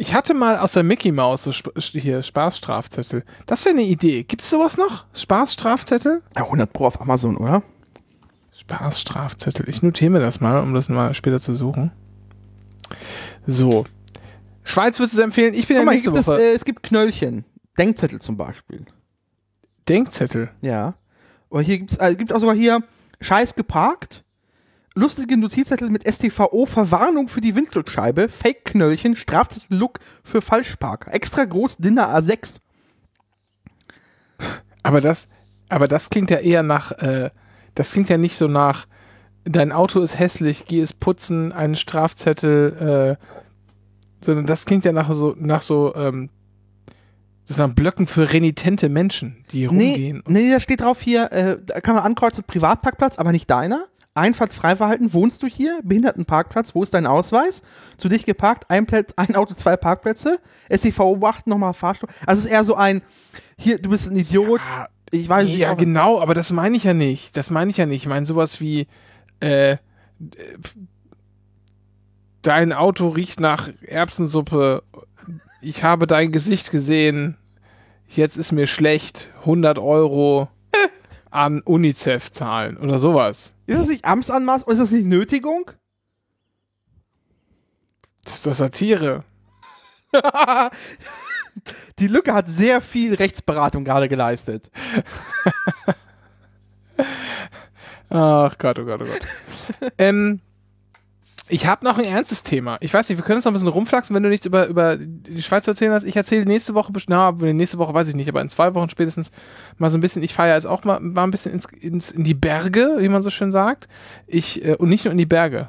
[0.00, 3.24] Ich hatte mal aus der Mickey Mouse so Sp hier Spaßstrafzettel.
[3.46, 4.22] Das wäre eine Idee.
[4.22, 5.04] Gibt es sowas noch?
[5.12, 6.22] Spaßstrafzettel?
[6.36, 7.64] Ja, 100 Pro auf Amazon, oder?
[8.56, 9.68] Spaßstrafzettel.
[9.68, 11.90] Ich notiere mir das mal, um das mal später zu suchen.
[13.44, 13.84] So.
[14.62, 15.54] Schweiz würdest du es empfehlen?
[15.54, 16.42] Ich bin ja Guck mal, hier nächste gibt es, Woche.
[16.42, 17.44] äh, es gibt Knöllchen.
[17.76, 18.84] Denkzettel zum Beispiel.
[19.88, 20.50] Denkzettel.
[20.60, 20.94] Ja.
[21.50, 22.84] Aber hier gibt's, äh, gibt auch sogar hier
[23.20, 24.22] Scheiß geparkt.
[24.98, 31.14] Lustige Notizzettel mit STVO, Verwarnung für die Windschutzscheibe, Fake-Knöllchen, Strafzettel-Look für Falschparker.
[31.14, 32.56] Extra groß, Dinner A6.
[34.82, 35.28] Aber das,
[35.68, 37.30] aber das klingt ja eher nach, äh,
[37.76, 38.86] das klingt ja nicht so nach,
[39.44, 43.24] dein Auto ist hässlich, geh es putzen, einen Strafzettel, äh,
[44.24, 46.30] sondern das klingt ja nach so, nach so, ähm,
[47.44, 50.22] sozusagen Blöcken für renitente Menschen, die Nee, rumgehen.
[50.26, 53.86] nee, da steht drauf hier, äh, da kann man ankreuzen, Privatparkplatz, aber nicht deiner.
[54.18, 55.80] Einfahrtsfreiverhalten, wohnst du hier?
[55.82, 57.62] Behindertenparkplatz, wo ist dein Ausweis?
[57.96, 60.38] Zu dich geparkt, ein, Plätz, ein Auto, zwei Parkplätze.
[60.74, 62.08] STVO beachten, nochmal Fahrstuhl.
[62.26, 63.02] Also es ist eher so ein,
[63.56, 64.60] hier, du bist ein Idiot.
[64.60, 65.58] Ah, Ich weiß nicht.
[65.58, 67.36] ja, genau, aber das meine ich ja nicht.
[67.36, 68.02] Das meine ich ja nicht.
[68.02, 68.86] Ich meine sowas wie,
[69.40, 69.76] äh,
[72.42, 74.82] dein Auto riecht nach Erbsensuppe.
[75.60, 77.36] Ich habe dein Gesicht gesehen.
[78.06, 79.32] Jetzt ist mir schlecht.
[79.40, 80.48] 100 Euro
[81.30, 83.54] an UNICEF zahlen oder sowas.
[83.66, 85.70] Ist das nicht Amtsanmaß oder ist das nicht Nötigung?
[88.24, 89.24] Das ist doch Satire.
[91.98, 94.70] Die Lücke hat sehr viel Rechtsberatung gerade geleistet.
[98.10, 99.92] Ach Gott, oh Gott, oh Gott.
[99.98, 100.40] ähm,
[101.48, 102.78] ich habe noch ein ernstes Thema.
[102.80, 104.96] Ich weiß nicht, wir können uns noch ein bisschen rumflaxen, wenn du nichts über, über
[104.96, 106.04] die Schweiz zu erzählen hast.
[106.04, 109.30] Ich erzähle nächste Woche, na, nächste Woche weiß ich nicht, aber in zwei Wochen spätestens
[109.78, 110.22] mal so ein bisschen.
[110.22, 113.08] Ich fahre ja jetzt auch mal, mal ein bisschen ins, ins, in die Berge, wie
[113.08, 113.88] man so schön sagt.
[114.26, 115.68] Ich, äh, und nicht nur in die Berge.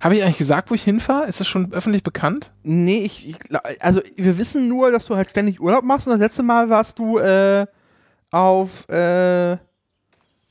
[0.00, 1.26] Habe ich eigentlich gesagt, wo ich hinfahre?
[1.26, 2.52] Ist das schon öffentlich bekannt?
[2.62, 3.36] Nee, ich, ich
[3.80, 6.98] also wir wissen nur, dass du halt ständig Urlaub machst und das letzte Mal warst
[6.98, 7.66] du äh,
[8.30, 9.56] auf äh, äh,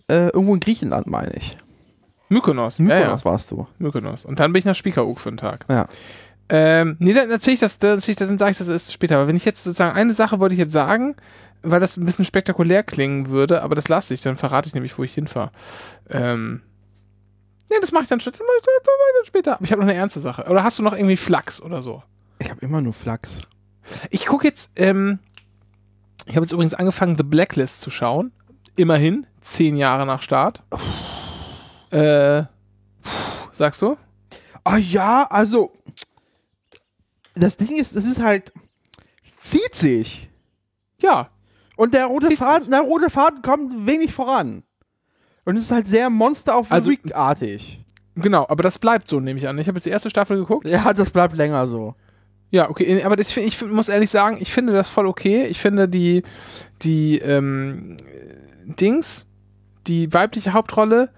[0.08, 1.58] irgendwo in Griechenland, meine ich.
[2.30, 2.80] Mykonos.
[2.80, 3.68] Ja, Mykonos ja, warst du.
[3.78, 4.26] Mykonos.
[4.26, 5.66] Und dann bin ich nach Spiekeroog für einen Tag.
[5.70, 5.88] Ja.
[6.48, 8.94] Ähm, nee, dann erzähle ich das, dann, erzähl ich das, dann sage ich das erst
[8.94, 9.18] später.
[9.18, 11.16] Aber wenn ich jetzt sozusagen eine Sache wollte ich jetzt sagen,
[11.64, 14.98] weil das ein bisschen spektakulär klingen würde, aber das lasse ich, dann verrate ich nämlich,
[14.98, 15.52] wo ich hinfahre.
[16.10, 16.62] Ähm,
[17.70, 18.44] nee, das mache ich dann, später.
[19.54, 20.46] Aber ich habe noch eine ernste Sache.
[20.48, 22.04] Oder hast du noch irgendwie Flachs oder so?
[22.40, 23.42] Ich habe immer nur Flachs.
[24.10, 25.20] Ich gucke jetzt, ähm,
[26.26, 28.32] ich habe jetzt übrigens angefangen, The Blacklist zu schauen.
[28.76, 30.64] Immerhin, zehn Jahre nach Start.
[31.92, 32.44] Äh,
[33.52, 33.98] sagst du?
[34.64, 35.72] Ah ja, also
[37.36, 38.52] das Ding ist, es ist halt
[39.40, 40.30] zieht sich
[41.02, 41.30] Ja,
[41.76, 44.64] und der rote Zieht Faden, der rote Faden kommt wenig voran.
[45.44, 47.84] Und es ist halt sehr Monster the Also- artig.
[48.16, 49.60] genau, aber das bleibt so, nehme ich an.
[49.60, 50.66] Ich habe jetzt die erste Staffel geguckt.
[50.66, 51.94] Ja, das bleibt länger so.
[52.50, 55.46] Ja, okay, aber das, ich muss ehrlich sagen, ich finde das voll okay.
[55.46, 56.24] Ich finde die,
[56.82, 57.98] die ähm,
[58.66, 59.28] Dings,
[59.88, 61.12] die weibliche Hauptrolle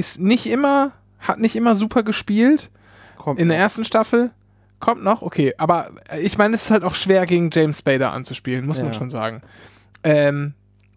[0.00, 2.70] ist nicht immer, hat nicht immer super gespielt.
[3.18, 3.62] Kommt In der noch.
[3.64, 4.30] ersten Staffel
[4.80, 5.90] kommt noch, okay, aber
[6.22, 8.92] ich meine, es ist halt auch schwer gegen James Spader anzuspielen, muss man Ja.
[8.94, 9.42] schon sagen.
[10.02, 10.54] Ähm,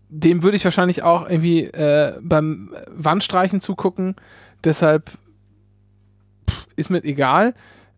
[0.09, 4.15] dem würde ich wahrscheinlich auch irgendwie äh, beim Wandstreichen zugucken.
[4.63, 5.11] Deshalb
[6.49, 7.53] pff, ist mir egal.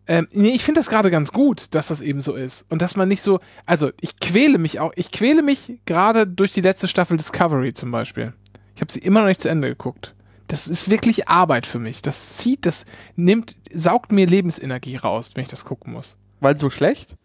[0.08, 2.64] Ähm, nee, ich finde das gerade ganz gut, dass das eben so ist.
[2.68, 6.52] Und dass man nicht so, also ich quäle mich auch, ich quäle mich gerade durch
[6.52, 8.32] die letzte Staffel Discovery zum Beispiel.
[8.74, 10.14] Ich habe sie immer noch nicht zu Ende geguckt.
[10.48, 12.02] Das ist wirklich Arbeit für mich.
[12.02, 12.84] Das zieht, das
[13.16, 16.18] nimmt, saugt mir Lebensenergie raus, wenn ich das gucken muss.
[16.40, 17.16] Weil so schlecht?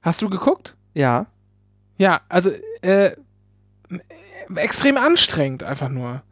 [0.00, 0.76] Hast du geguckt?
[0.94, 1.26] Ja.
[1.96, 2.50] Ja, also
[2.82, 3.10] äh,
[4.54, 6.22] extrem anstrengend einfach nur.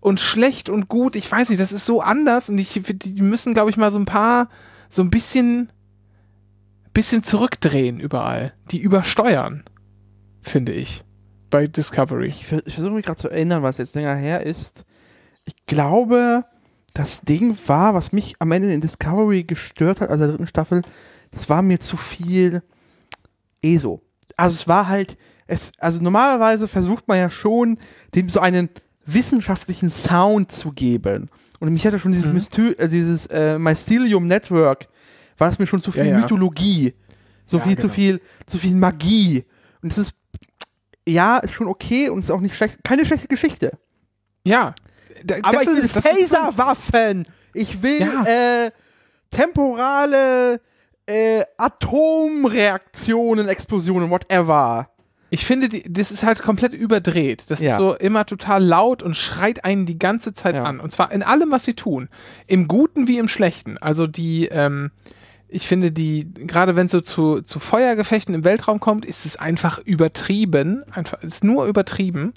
[0.00, 3.52] Und schlecht und gut, ich weiß nicht, das ist so anders und ich, die müssen,
[3.52, 4.48] glaube ich, mal so ein paar,
[4.88, 5.72] so ein bisschen,
[6.94, 8.54] bisschen zurückdrehen überall.
[8.70, 9.64] Die übersteuern,
[10.40, 11.02] finde ich,
[11.50, 12.28] bei Discovery.
[12.28, 14.84] Ich, ich versuche mich gerade zu erinnern, was jetzt länger her ist.
[15.48, 16.44] Ich glaube,
[16.92, 20.82] das Ding war, was mich am Ende in Discovery gestört hat, also der dritten Staffel,
[21.30, 22.62] das war mir zu viel
[23.62, 24.02] ESO.
[24.36, 27.78] Also es war halt, es, also normalerweise versucht man ja schon,
[28.14, 28.68] dem so einen
[29.06, 31.30] wissenschaftlichen Sound zu geben.
[31.60, 32.34] Und mich hatte schon dieses, Mhm.
[32.34, 34.88] Mystü äh, dieses äh, Mycelium Network,
[35.38, 36.18] war es mir schon zu viel Ja, ja.
[36.20, 36.92] Mythologie,
[37.46, 37.94] so Ja, viel, zu genau.
[37.94, 39.44] viel, zu viel Magie.
[39.82, 40.14] Und es ist,
[41.06, 43.72] ja, ist schon okay und ist auch nicht schlecht, keine schlechte Geschichte.
[44.44, 44.74] Ja.
[45.42, 47.26] Aber das ich will Taserwaffen.
[47.54, 48.24] Ich will Ja.
[48.66, 48.70] äh,
[49.30, 50.60] temporale
[51.06, 54.90] äh, Atomreaktionen, Explosionen, whatever.
[55.30, 57.50] Ich finde, die, das ist halt komplett überdreht.
[57.50, 57.72] Das Ja.
[57.72, 60.64] ist so immer total laut und schreit einen die ganze Zeit Ja.
[60.64, 60.80] an.
[60.80, 62.08] Und zwar in allem, was sie tun.
[62.46, 63.76] Im Guten wie im Schlechten.
[63.78, 64.90] Also die, ähm,
[65.48, 69.36] ich finde die, gerade wenn es so zu, zu Feuergefechten im Weltraum kommt, ist es
[69.36, 70.82] einfach übertrieben.
[70.90, 72.32] Einfach, ist nur übertrieben.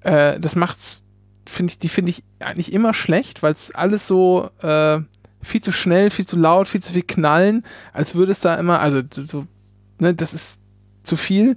[0.00, 1.02] Äh, das macht's,
[1.46, 5.00] finde ich, die finde ich eigentlich immer schlecht, weil es alles so äh,
[5.40, 8.80] viel zu schnell, viel zu laut, viel zu viel knallen, als würde es da immer,
[8.80, 9.46] also so,
[9.98, 10.60] ne, das ist
[11.02, 11.56] zu viel.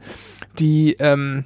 [0.58, 1.46] Die, ähm,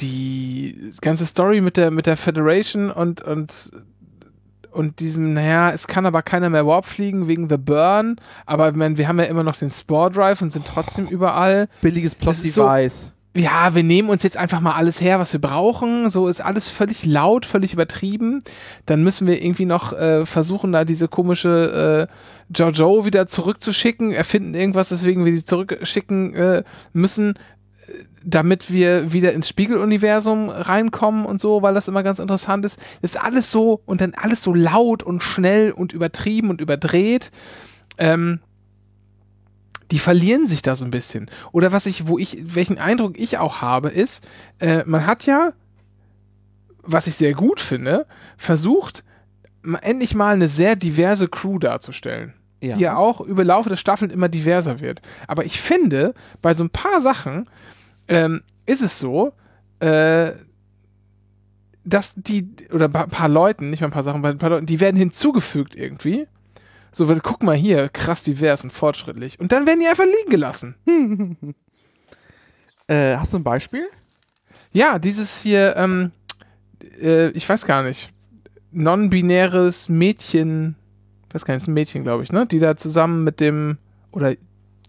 [0.00, 3.70] die ganze Story mit der, mit der Federation und, und,
[4.70, 8.96] und diesem, naja, es kann aber keiner mehr Warp fliegen wegen The Burn, aber meine,
[8.96, 11.68] wir haben ja immer noch den Spore Drive und sind trotzdem überall.
[11.80, 13.10] Billiges Plot-Device.
[13.36, 16.08] Ja, wir nehmen uns jetzt einfach mal alles her, was wir brauchen.
[16.08, 18.44] So ist alles völlig laut, völlig übertrieben.
[18.86, 24.54] Dann müssen wir irgendwie noch äh, versuchen, da diese komische äh, Jojo wieder zurückzuschicken, erfinden
[24.54, 27.34] irgendwas, weswegen wir die zurückschicken äh, müssen,
[27.88, 32.78] äh, damit wir wieder ins Spiegeluniversum reinkommen und so, weil das immer ganz interessant ist.
[33.02, 37.32] Das ist alles so und dann alles so laut und schnell und übertrieben und überdreht.
[37.98, 38.38] Ähm,
[39.90, 41.30] die verlieren sich da so ein bisschen.
[41.52, 44.26] Oder was ich, wo ich, welchen Eindruck ich auch habe, ist,
[44.58, 45.52] äh, man hat ja,
[46.82, 49.04] was ich sehr gut finde, versucht,
[49.82, 52.34] endlich mal eine sehr diverse Crew darzustellen.
[52.60, 52.76] Ja.
[52.76, 55.02] Die ja auch über Laufe der Staffeln immer diverser wird.
[55.26, 57.48] Aber ich finde, bei so ein paar Sachen
[58.08, 59.32] ähm, ist es so,
[59.80, 60.32] äh,
[61.84, 64.50] dass die, oder bei ein paar Leuten, nicht mal ein paar Sachen, bei ein paar
[64.50, 66.26] Leuten, die werden hinzugefügt irgendwie.
[66.94, 69.40] So, guck mal hier, krass divers und fortschrittlich.
[69.40, 70.76] Und dann werden die einfach liegen gelassen.
[72.86, 73.86] Äh, hast du ein Beispiel?
[74.70, 76.12] Ja, dieses hier, ähm,
[77.00, 78.12] äh, ich weiß gar nicht,
[78.72, 80.76] non-binäres Mädchen,
[81.32, 82.44] weiß gar nicht, ist ein Mädchen, glaube ich, ne?
[82.44, 83.78] Die da zusammen mit dem,
[84.12, 84.34] oder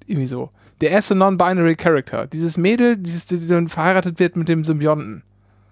[0.07, 0.49] irgendwie so.
[0.81, 2.27] Der erste non-binary Character.
[2.27, 5.23] Dieses Mädel, dieses, die dann verheiratet wird mit dem Symbionten.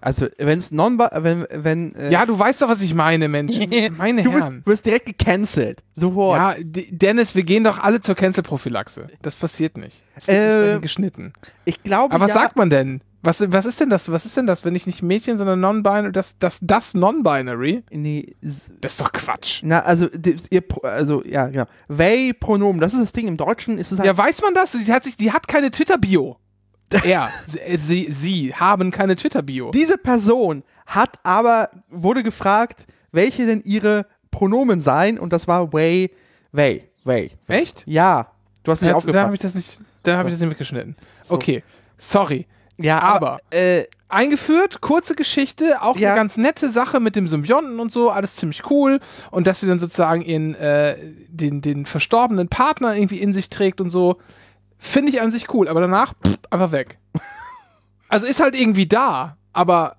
[0.04, 3.56] Also, wenn es non wenn, wenn äh, Ja, du weißt doch, was ich meine, Mensch.
[3.96, 4.62] Meine du, Herren.
[4.64, 5.82] du wirst direkt gecancelt.
[5.94, 6.38] Sofort.
[6.38, 6.54] Ja,
[6.90, 9.08] Dennis, wir gehen doch alle zur Cancel-Prophylaxe.
[9.22, 10.02] Das passiert nicht.
[10.14, 11.32] Es wird Äh, entsprechend geschnitten.
[11.64, 13.00] Ich glaube, Aber was ja, sagt man denn?
[13.22, 14.12] Was, was ist denn das?
[14.12, 17.82] Was ist denn das, wenn ich nicht Mädchen, sondern non-binary, das, das, das non-binary?
[17.90, 18.36] Nee,
[18.82, 19.60] Das ist doch Quatsch.
[19.62, 20.08] na, also,
[20.50, 21.64] ihr, also, ja, genau.
[21.88, 23.26] They-Pronomen, das ist das Ding.
[23.26, 24.72] Im Deutschen ist es halt Ja, weiß man das?
[24.72, 26.36] Die hat, sich, die hat keine Twitter-Bio.
[27.04, 29.70] Er, sie, sie, haben keine Twitter-Bio.
[29.72, 36.10] Diese Person hat aber, wurde gefragt, welche denn ihre Pronomen seien und das war way,
[36.52, 37.30] way, way.
[37.48, 37.84] Echt?
[37.86, 38.28] Ja,
[38.62, 39.44] du hast nicht Ja, da habe ich aufgepasst.
[39.44, 40.96] das nicht, da habe ich das nicht mitgeschnitten.
[41.22, 41.34] So.
[41.34, 41.62] Okay,
[41.96, 42.46] sorry.
[42.78, 46.10] ja, aber- äh, Eingeführt, kurze Geschichte, auch Ja.
[46.10, 49.00] eine ganz nette Sache mit dem Symbionten und so, alles ziemlich cool.
[49.32, 50.94] Und dass sie dann sozusagen ihren, äh,
[51.28, 54.18] den, den verstorbenen Partner irgendwie in sich trägt und so,
[54.78, 55.68] finde ich an sich cool.
[55.68, 56.98] Aber danach pff, einfach weg.
[58.06, 59.96] Also ist halt irgendwie da, aber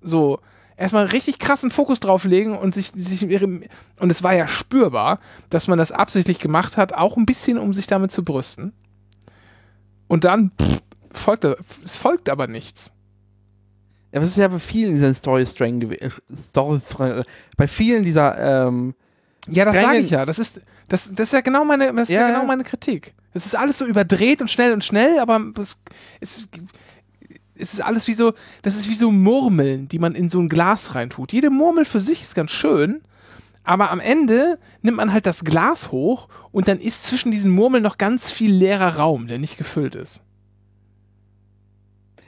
[0.00, 0.38] so
[0.76, 5.18] erstmal richtig krassen Fokus drauflegen und sich, sich und es war ja spürbar,
[5.50, 8.72] dass man das absichtlich gemacht hat, auch ein bisschen, um sich damit zu brüsten.
[10.08, 11.44] Und dann pff, folgt,
[11.84, 12.92] es folgt aber nichts.
[14.12, 16.12] ja, das ist ja bei vielen dieser Story Strang gewesen.
[16.48, 17.22] Story äh,
[17.56, 18.94] bei vielen dieser, ähm,
[19.48, 20.24] Ja, das sage ich ja.
[20.24, 23.14] Das ist, das, das ist ja genau meine, das ist ja, Ja, genau meine Kritik.
[23.34, 25.78] Es ist alles so überdreht und schnell und schnell, aber es,
[26.20, 26.50] es ist,
[27.54, 30.48] es ist alles wie so, das ist wie so Murmeln, die man in so ein
[30.48, 31.32] Glas reintut.
[31.32, 33.02] Jede Murmel für sich ist ganz schön,
[33.64, 37.82] aber am Ende nimmt man halt das Glas hoch und dann ist zwischen diesen Murmeln
[37.82, 40.20] noch ganz viel leerer Raum, der nicht gefüllt ist.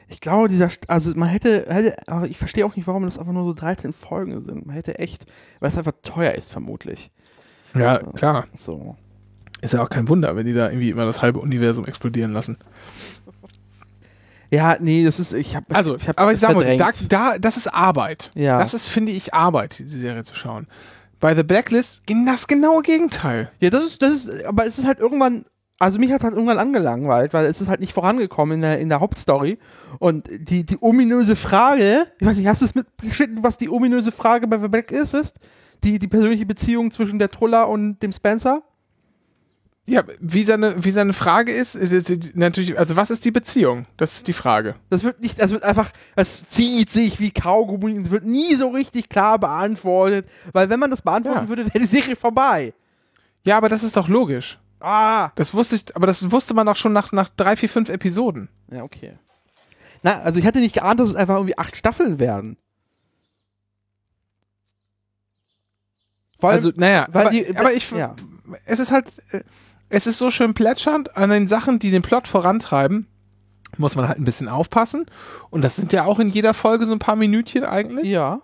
[0.08, 3.32] Ich glaube, dieser, also man hätte, hätte, aber ich verstehe auch nicht, warum das einfach
[3.32, 4.66] nur so 13 Folgen sind.
[4.66, 5.26] Man hätte echt,
[5.60, 7.10] weil es einfach teuer ist, vermutlich.
[7.74, 8.46] Ja, klar.
[8.56, 8.96] So.
[9.60, 12.58] Ist ja auch kein Wunder, wenn die da irgendwie immer das halbe Universum explodieren lassen.
[14.50, 17.38] Ja, nee, das ist, ich habe, Also, ich hab aber ich sag mal, da, da,
[17.38, 18.30] das ist Arbeit.
[18.34, 18.58] Ja.
[18.58, 20.68] Das ist, finde ich, Arbeit, diese Serie zu schauen.
[21.18, 23.50] Bei The Blacklist ging das genaue Gegenteil.
[23.58, 25.46] Ja, das ist, das ist, aber es ist halt irgendwann,
[25.78, 28.88] also mich hat halt irgendwann angelangweilt, weil es ist halt nicht vorangekommen in der, in
[28.88, 29.58] der Hauptstory.
[29.98, 34.12] Und die, die ominöse Frage, ich weiß nicht, hast du es mitgeschnitten, was die ominöse
[34.12, 35.36] Frage bei The Blacklist ist?
[35.82, 38.62] Die, die persönliche Beziehung zwischen der Trulla und dem Spencer?
[39.86, 43.84] Ja, wie seine, wie seine Frage ist, ist, ist natürlich, also was ist die Beziehung?
[43.98, 44.76] Das ist die Frage.
[44.88, 48.68] Das wird nicht, das wird einfach, das zieht sich wie Kaugummi und wird nie so
[48.70, 50.26] richtig klar beantwortet.
[50.54, 51.48] Weil wenn man das beantworten Ja.
[51.48, 52.72] würde, wäre die Serie vorbei.
[53.44, 54.58] Ja, aber das ist doch logisch.
[54.84, 55.32] Ah!
[55.36, 58.48] Das wusste ich, aber das wusste man auch schon nach, nach drei, vier, fünf Episoden.
[58.70, 59.18] Ja, okay.
[60.02, 62.56] Na, also ich hatte nicht geahnt, dass es einfach irgendwie acht Staffeln werden.
[66.40, 68.14] Allem- also, naja, weil aber, die- aber ich, ja.
[68.66, 69.42] es ist halt, äh,
[69.88, 73.06] es ist so schön plätschernd an den Sachen, die den Plot vorantreiben.
[73.78, 75.06] Muss man halt ein bisschen aufpassen.
[75.50, 78.04] Und das sind ja auch in jeder Folge so ein paar Minütchen eigentlich.
[78.06, 78.40] ja.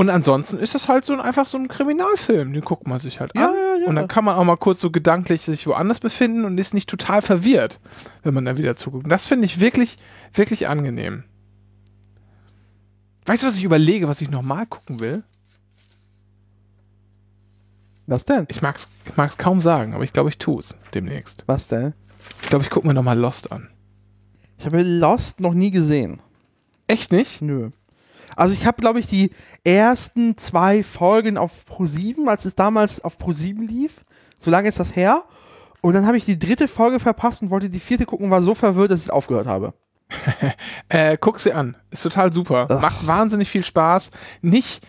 [0.00, 2.54] Und ansonsten ist das halt so ein, einfach so ein Kriminalfilm.
[2.54, 3.54] Den guckt man sich halt Ja, an.
[3.54, 3.86] ja, ja.
[3.86, 6.88] Und dann kann man auch mal kurz so gedanklich sich woanders befinden und ist nicht
[6.88, 7.80] total verwirrt,
[8.22, 9.04] wenn man dann wieder zuguckt.
[9.04, 9.98] Und das finde ich wirklich,
[10.32, 11.24] wirklich angenehm.
[13.26, 15.22] Weißt du, was ich überlege, was ich nochmal gucken will?
[18.06, 18.46] Was denn?
[18.48, 21.44] Ich mag es kaum sagen, aber ich glaube, ich tue es demnächst.
[21.46, 21.92] Was denn?
[22.40, 23.68] Ich glaube, ich gucke mir nochmal Lost an.
[24.56, 26.22] Ich habe Lost noch nie gesehen.
[26.86, 27.42] Echt nicht?
[27.42, 27.68] Nö.
[28.36, 29.30] Also ich habe, glaube ich, die
[29.64, 34.04] ersten zwei Folgen auf Pro7, als es damals auf Pro7 lief.
[34.38, 35.24] So lange ist das her.
[35.80, 38.42] Und dann habe ich die dritte Folge verpasst und wollte die vierte gucken und war
[38.42, 39.74] so verwirrt, dass ich es aufgehört habe.
[40.88, 41.76] Äh, guck sie an.
[41.92, 42.66] Ist total super.
[42.68, 42.80] Ach.
[42.80, 44.10] Macht wahnsinnig viel Spaß.
[44.42, 44.84] Nicht,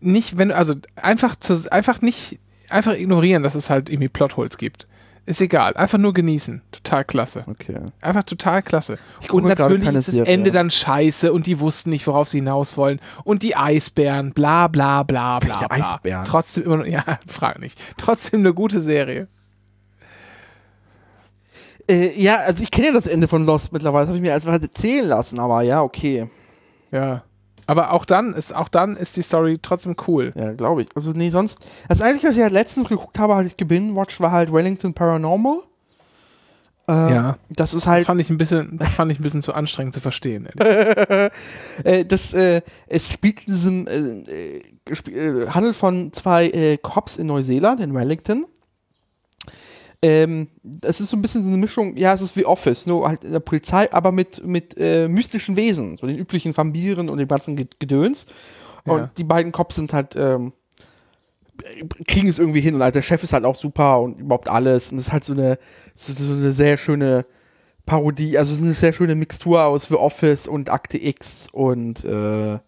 [0.00, 4.58] nicht, wenn du, also einfach zu, einfach nicht, einfach ignorieren, dass es halt irgendwie Plotholes
[4.58, 4.88] gibt.
[5.26, 5.74] Ist egal.
[5.74, 6.62] Einfach nur genießen.
[6.70, 7.42] Total klasse.
[7.48, 7.76] Okay.
[8.00, 8.96] Einfach total klasse.
[9.30, 10.32] Und natürlich ist das Serie.
[10.32, 13.00] Ende dann scheiße und die wussten nicht, worauf sie hinaus wollen.
[13.24, 15.66] Und die Eisbären, bla bla bla bla.
[15.66, 15.70] Bla.
[15.70, 16.24] Eisbären?
[16.24, 17.76] Trotzdem immer noch, ja, frag nicht.
[17.98, 19.26] Trotzdem eine gute Serie.
[21.88, 24.02] Äh, ja, also ich kenne ja das Ende von Lost mittlerweile.
[24.02, 26.30] Das habe ich mir einfach erzählen lassen, aber ja, okay.
[26.92, 27.24] Ja.
[27.66, 30.32] Aber auch dann ist, auch dann ist die Story trotzdem cool.
[30.36, 30.88] Ja, glaube ich.
[30.94, 31.58] Also nee, sonst.
[31.88, 35.58] Das Einzige, was ich halt letztens geguckt habe, als ich gebingewatcht, war halt Wellington Paranormal.
[36.88, 37.36] Äh, Ja.
[37.50, 38.06] Das ist Das halt.
[38.06, 40.46] fand ich ein bisschen, das fand ich ein bisschen zu anstrengend zu verstehen.
[40.58, 44.58] äh, das, äh, es spielt in diesem, äh,
[45.10, 48.46] äh, äh, handelt von zwei äh, Cops in Neuseeland, in Wellington.
[50.02, 50.48] Ähm,
[50.82, 53.24] es ist so ein bisschen so eine Mischung, ja, es ist wie Office, nur halt
[53.24, 57.28] in der Polizei, aber mit, mit äh, mystischen Wesen, so den üblichen Vampiren und dem
[57.28, 58.26] ganzen Ge- Gedöns.
[58.84, 59.10] Und Ja.
[59.16, 60.52] die beiden Cops sind halt, ähm,
[62.06, 64.92] kriegen es irgendwie hin und halt der Chef ist halt auch super und überhaupt alles.
[64.92, 65.58] Und es ist halt so eine,
[65.94, 67.24] so, so eine sehr schöne
[67.86, 72.04] Parodie, also es ist eine sehr schöne Mixtur aus The Office und Akte X und,
[72.04, 72.58] äh,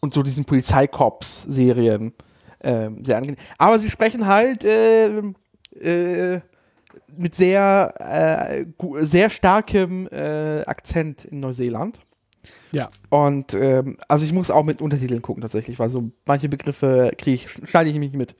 [0.00, 2.12] und so diesen Polizeikops-Serien.
[2.60, 3.38] Ähm, sehr angenehm.
[3.56, 5.22] Aber sie sprechen halt äh,
[5.80, 6.40] äh,
[7.16, 8.64] mit sehr, äh,
[9.04, 12.00] sehr starkem äh, Akzent in Neuseeland.
[12.72, 12.88] Ja.
[13.08, 17.34] Und ähm, also ich muss auch mit Untertiteln gucken tatsächlich, weil so manche Begriffe kriege
[17.34, 18.36] ich, schneide ich mich nicht mit.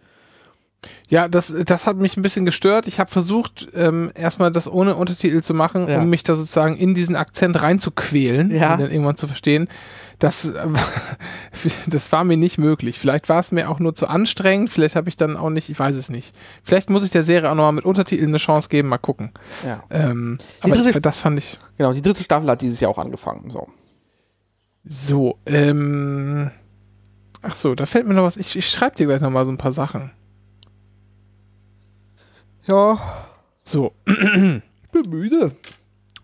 [1.09, 2.87] Ja, das, das hat mich ein bisschen gestört.
[2.87, 6.01] Ich habe versucht, ähm, erstmal das ohne Untertitel zu machen, Ja.
[6.01, 8.75] um mich da sozusagen in diesen Akzent reinzuquälen, Ja.
[8.75, 9.69] um dann irgendwann zu verstehen.
[10.19, 10.67] Das, äh,
[11.87, 12.99] das war mir nicht möglich.
[12.99, 14.69] Vielleicht war es mir auch nur zu anstrengend.
[14.71, 16.35] Vielleicht habe ich dann auch nicht, ich weiß es nicht.
[16.65, 18.89] Vielleicht muss ich der Serie auch nochmal mit Untertiteln eine Chance geben.
[18.89, 19.31] Mal gucken.
[19.65, 19.83] Ja.
[19.91, 22.99] Ähm, aber dritte- ich, das fand ich Genau, die dritte Staffel hat dieses Jahr auch
[22.99, 23.49] angefangen.
[23.51, 23.69] So.
[24.85, 25.39] so.
[25.47, 26.51] Ähm,
[27.43, 28.37] ach so, da fällt mir noch was.
[28.37, 30.11] Ich, ich schreibe dir gleich nochmal so ein paar Sachen.
[32.67, 32.99] Ja,
[33.65, 34.15] So, ich
[34.93, 35.53] bin müde.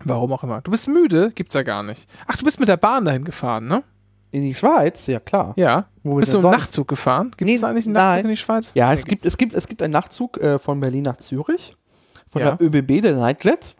[0.05, 0.61] Warum auch immer.
[0.61, 1.31] Du bist müde?
[1.35, 2.07] Gibt's ja gar nicht.
[2.27, 3.83] Ach, du bist mit der Bahn dahin gefahren, ne?
[4.31, 5.07] In die Schweiz?
[5.07, 5.53] Ja, klar.
[5.55, 5.85] Ja.
[6.03, 6.57] Wo Bist du im sonst?
[6.57, 7.31] Nachtzug gefahren?
[7.37, 8.25] Gibt Nee, es eigentlich einen Nachtzug nein.
[8.25, 8.71] in die Schweiz?
[8.75, 11.75] Ja, Nee, es gibt, es, gibt, es gibt einen Nachtzug äh, von Berlin nach Zürich,
[12.29, 12.51] von Ja.
[12.55, 13.75] der ÖBB, der Nightjet.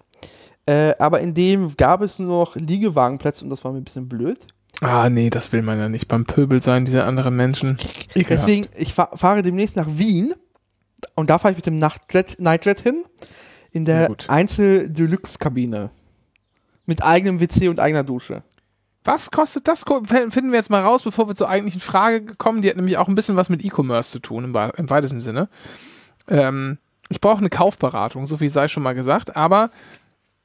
[0.66, 4.08] Äh, aber in dem gab es nur noch Liegewagenplätze und das war mir ein bisschen
[4.08, 4.48] blöd.
[4.82, 6.08] Ah, nee, das will man ja nicht.
[6.08, 7.78] Beim Pöbel sein, diese anderen Menschen.
[8.16, 8.30] Ekelhaft.
[8.48, 10.34] Deswegen, ich fahr, fahre demnächst nach Wien
[11.16, 13.04] und da fahre ich mit dem Nachtjet, Nightjet hin.
[13.72, 14.10] In der.
[14.30, 15.90] Einzel-Deluxe-Kabine.
[16.86, 18.44] Mit eigenem WC und eigener Dusche.
[19.04, 19.84] Was kostet das?
[19.84, 22.62] Finden wir jetzt mal raus, bevor wir zur eigentlichen Frage kommen.
[22.62, 24.54] Die hat nämlich auch ein bisschen was mit E-Commerce zu tun, im,
[24.90, 25.48] weitesten Sinne.
[26.28, 26.80] Ähm,
[27.10, 29.36] ich brauche eine Kaufberatung, so viel sei schon mal gesagt.
[29.36, 29.70] Aber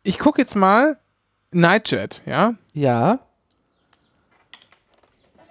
[0.02, 0.98] ich gucke jetzt mal
[1.52, 2.54] Nightjet, ja?
[2.74, 3.20] Ja.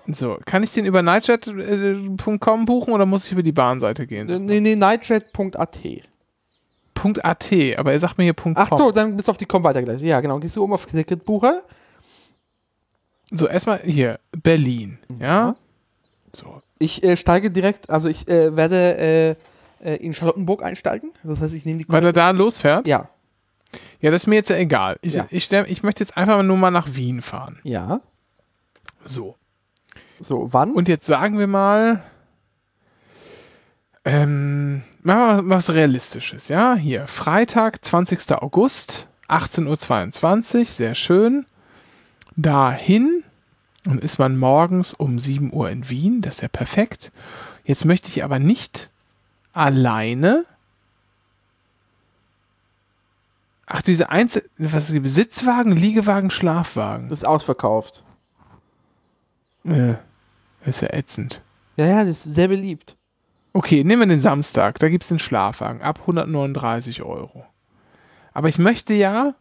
[0.07, 4.29] So, kann ich den über nightjet.com buchen oder muss ich über die Bahnseite gehen?
[4.29, 5.79] Äh, Nee, nee, nightjet.at.
[7.01, 8.77] Punkt .at, aber er sagt mir hier Punkt Ach .com.
[8.77, 10.03] so, dann bist du auf die Com weitergeleitet.
[10.03, 10.39] Ja, genau.
[10.39, 11.61] Gehst du oben auf Ticketbucher.
[13.31, 15.55] So, erstmal hier, Berlin, ja?
[16.35, 19.35] So, Ich äh, steige direkt, also ich äh, werde äh,
[19.83, 21.11] äh, in Charlottenburg einsteigen.
[21.23, 22.87] Das heißt, ich nehme die weil er da losfährt?
[22.87, 23.09] Ja.
[24.01, 24.97] Ja, das ist mir jetzt ja egal.
[25.01, 25.27] Ich, Ja.
[25.29, 27.59] ich, stell, ich möchte jetzt einfach nur mal nach Wien fahren.
[27.63, 28.01] Ja.
[29.03, 29.35] So.
[30.19, 30.73] So, wann?
[30.73, 32.01] Und jetzt sagen wir mal,
[34.09, 36.73] ähm, machen wir was Realistisches, ja?
[36.73, 38.31] Hier, Freitag, 20.
[38.41, 41.45] August, 18.22 Uhr, sehr schön.
[42.35, 43.23] Dahin
[43.85, 47.11] und ist man morgens um 7 Uhr in Wien, das ist ja perfekt.
[47.63, 48.89] Jetzt möchte ich aber nicht
[49.53, 50.45] alleine.
[53.67, 54.49] Ach, diese Einzel...
[54.57, 57.09] Was ist Sitzwagen, Liegewagen, Schlafwagen.
[57.09, 58.03] das ist ausverkauft.
[59.65, 59.93] Äh,
[60.65, 61.43] das ist ja ätzend.
[61.77, 62.95] Ja, ja, das ist sehr beliebt.
[63.53, 64.79] Okay, nehmen wir den Samstag.
[64.79, 67.45] Da gibt es den Schlafwagen ab 139 Euro.
[68.33, 69.33] Aber ich möchte ja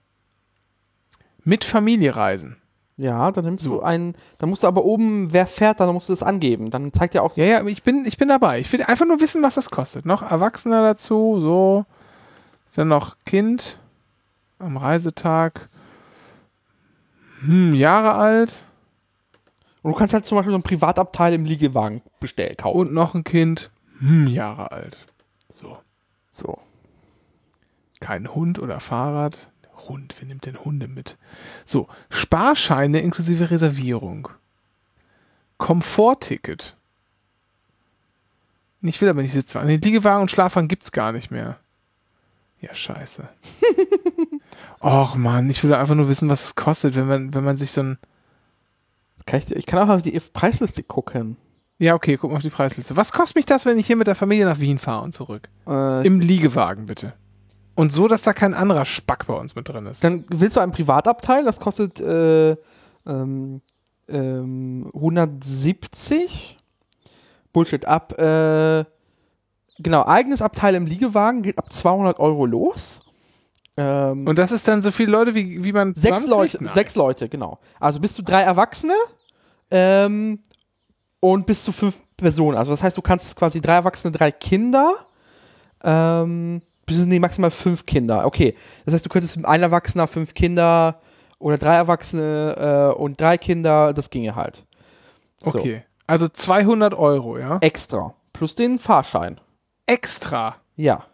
[1.44, 2.56] mit Familie reisen.
[2.96, 3.74] Ja, dann nimmst So.
[3.76, 6.70] du einen, dann musst du aber oben, wer fährt, dann musst du das angeben.
[6.70, 8.58] Dann zeigt ja auch, Ja, ja, ich bin, ich bin dabei.
[8.58, 10.04] Ich will einfach nur wissen, was das kostet.
[10.04, 11.84] Noch Erwachsener dazu, so.
[12.74, 13.78] Dann noch Kind
[14.58, 15.68] am Reisetag.
[17.40, 18.64] Hm, Jahre alt.
[19.82, 22.78] und du kannst halt zum Beispiel so ein Privatabteil im Liegewagen bestellen, kaufen.
[22.78, 23.70] Und noch ein Kind.
[23.98, 24.96] Hm, Jahre alt.
[25.52, 25.78] So.
[26.30, 26.58] so.
[28.00, 29.50] Kein Hund oder Fahrrad.
[29.88, 31.18] Hund, wer nimmt denn Hunde mit?
[31.64, 34.28] So, Sparscheine inklusive Reservierung.
[35.56, 36.76] Komfortticket.
[38.82, 39.66] Ich will aber nicht Sitzwagen.
[39.66, 41.58] Nee, Liegewagen und Schlafwagen gibt's gar nicht mehr.
[42.60, 43.28] Ja, scheiße.
[44.80, 47.72] Och man, ich will einfach nur wissen, was es kostet, wenn man, wenn man sich
[47.72, 47.98] so ein.
[49.26, 51.36] Kann ich, ich kann auch auf die Preisliste gucken.
[51.78, 52.96] Ja, okay, guck mal auf die Preisliste.
[52.96, 55.48] Was kostet mich das, wenn ich hier mit der Familie nach Wien fahre und zurück?
[55.66, 57.12] Äh, Im Liegewagen, bitte.
[57.76, 60.02] Und so, dass da kein anderer Spack bei uns mit drin ist.
[60.02, 62.56] dann willst du ein Privatabteil, das kostet äh,
[63.06, 63.60] ähm,
[64.08, 66.58] ähm, 170.
[67.52, 68.84] Bullshit, ab, äh,
[69.78, 73.00] genau, eigenes Abteil im Liegewagen geht ab 200 Euro los.
[73.76, 76.26] Ähm, Und das ist dann so viele Leute, wie, wie man Sechs?
[76.26, 77.60] Leute, sechs Leute, genau.
[77.78, 78.94] Also bis zu drei Erwachsene
[79.70, 80.40] ähm,
[81.20, 82.56] und bis zu fünf Personen.
[82.56, 84.94] Also das heißt, du kannst quasi drei Erwachsene, drei Kinder,
[85.82, 88.26] ähm, bis nee, maximal fünf Kinder.
[88.26, 88.56] Okay.
[88.84, 91.00] Das heißt, du könntest mit ein Erwachsener, fünf Kinder
[91.38, 94.64] oder drei Erwachsene äh, und drei Kinder, das ginge halt.
[95.38, 95.50] So.
[95.50, 95.84] Okay.
[96.06, 97.58] Also 200 Euro, ja?
[97.60, 98.14] Extra.
[98.32, 99.40] Plus den Fahrschein.
[99.86, 100.56] Extra.
[100.76, 101.04] Ja.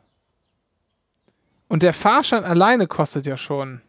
[1.68, 3.82] Und der Fahrschein alleine kostet ja schon.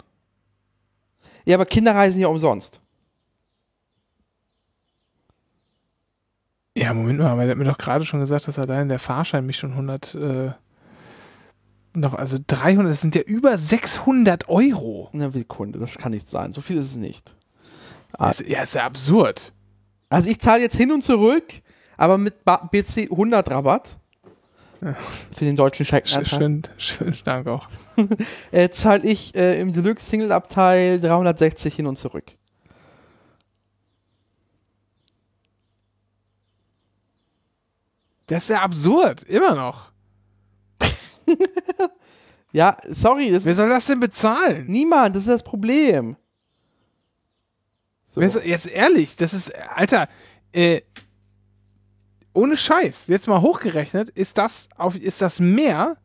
[1.45, 2.81] Ja, aber Kinder reisen ja umsonst.
[6.77, 9.45] Ja, Moment mal, aber der hat mir doch gerade schon gesagt, dass allein der Fahrschein
[9.45, 10.15] mich schon 100.
[10.15, 10.51] Äh,
[11.93, 15.09] noch, also 300, das sind ja über 600 Euro.
[15.13, 16.51] Na, Willkunde, das kann nicht sein.
[16.51, 17.35] So viel ist es nicht.
[18.17, 18.33] Ah.
[18.45, 19.53] Ja, ist ja absurd.
[20.09, 21.45] Also ich zahle jetzt hin und zurück,
[21.97, 23.97] aber mit BC 100 Rabatt
[25.31, 27.67] für den deutschen Sch Scheckanteil schön, schön, danke auch.
[28.51, 32.25] äh, zahle ich äh, im Deluxe-Single-Abteil 360 hin und zurück.
[38.27, 39.91] Das ist ja absurd, immer noch.
[42.55, 44.65] Ja, sorry, das Wer soll das denn bezahlen?
[44.67, 46.15] niemand, das ist das Problem.
[48.05, 48.21] So.
[48.21, 50.07] Jetzt ehrlich, das ist, Alter,
[50.53, 50.79] äh,
[52.33, 55.97] ohne Scheiß, jetzt mal hochgerechnet, ist das, auf, ist das mehr,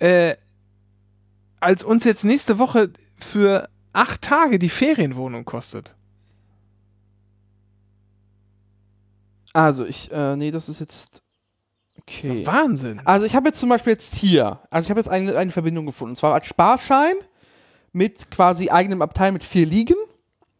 [0.00, 0.34] äh,
[1.60, 5.95] als uns jetzt nächste Woche für acht Tage die Ferienwohnung kostet.
[9.56, 11.22] Also ich, äh, nee, das ist jetzt
[11.96, 12.44] ist okay.
[12.44, 13.00] doch Wahnsinn.
[13.04, 15.86] Also ich habe jetzt zum Beispiel jetzt hier, also ich habe jetzt eine, eine Verbindung
[15.86, 16.10] gefunden.
[16.10, 17.14] Und zwar als Sparschein
[17.92, 19.96] mit quasi eigenem Abteil mit vier Liegen.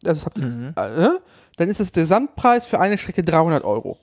[0.03, 0.73] Also das habt ihr jetzt, Mhm.
[0.75, 1.09] äh,
[1.57, 3.99] dann ist das der Gesamtpreis für eine Strecke 300 Euro.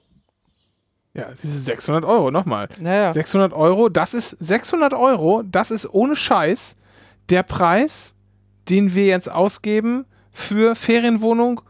[1.13, 2.69] Ja, es ist 600 Euro, nochmal.
[2.81, 3.13] Naja.
[3.13, 6.77] 600 Euro, das ist 600 Euro, das ist ohne Scheiß
[7.31, 8.15] der Preis,
[8.69, 11.61] den wir jetzt ausgeben für Ferienwohnung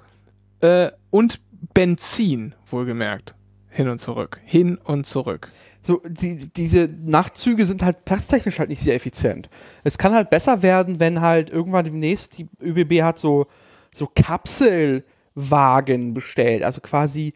[0.60, 1.40] äh, und
[1.74, 3.34] Benzin, wohlgemerkt.
[3.68, 4.40] Hin und zurück.
[4.44, 5.50] Hin und zurück.
[5.82, 9.50] So, die, diese Nachtzüge sind halt platztechnisch halt nicht sehr effizient.
[9.82, 13.46] Es kann halt besser werden, wenn halt irgendwann demnächst die ÖBB hat so,
[13.92, 16.62] so Kapselwagen bestellt.
[16.62, 17.34] Also quasi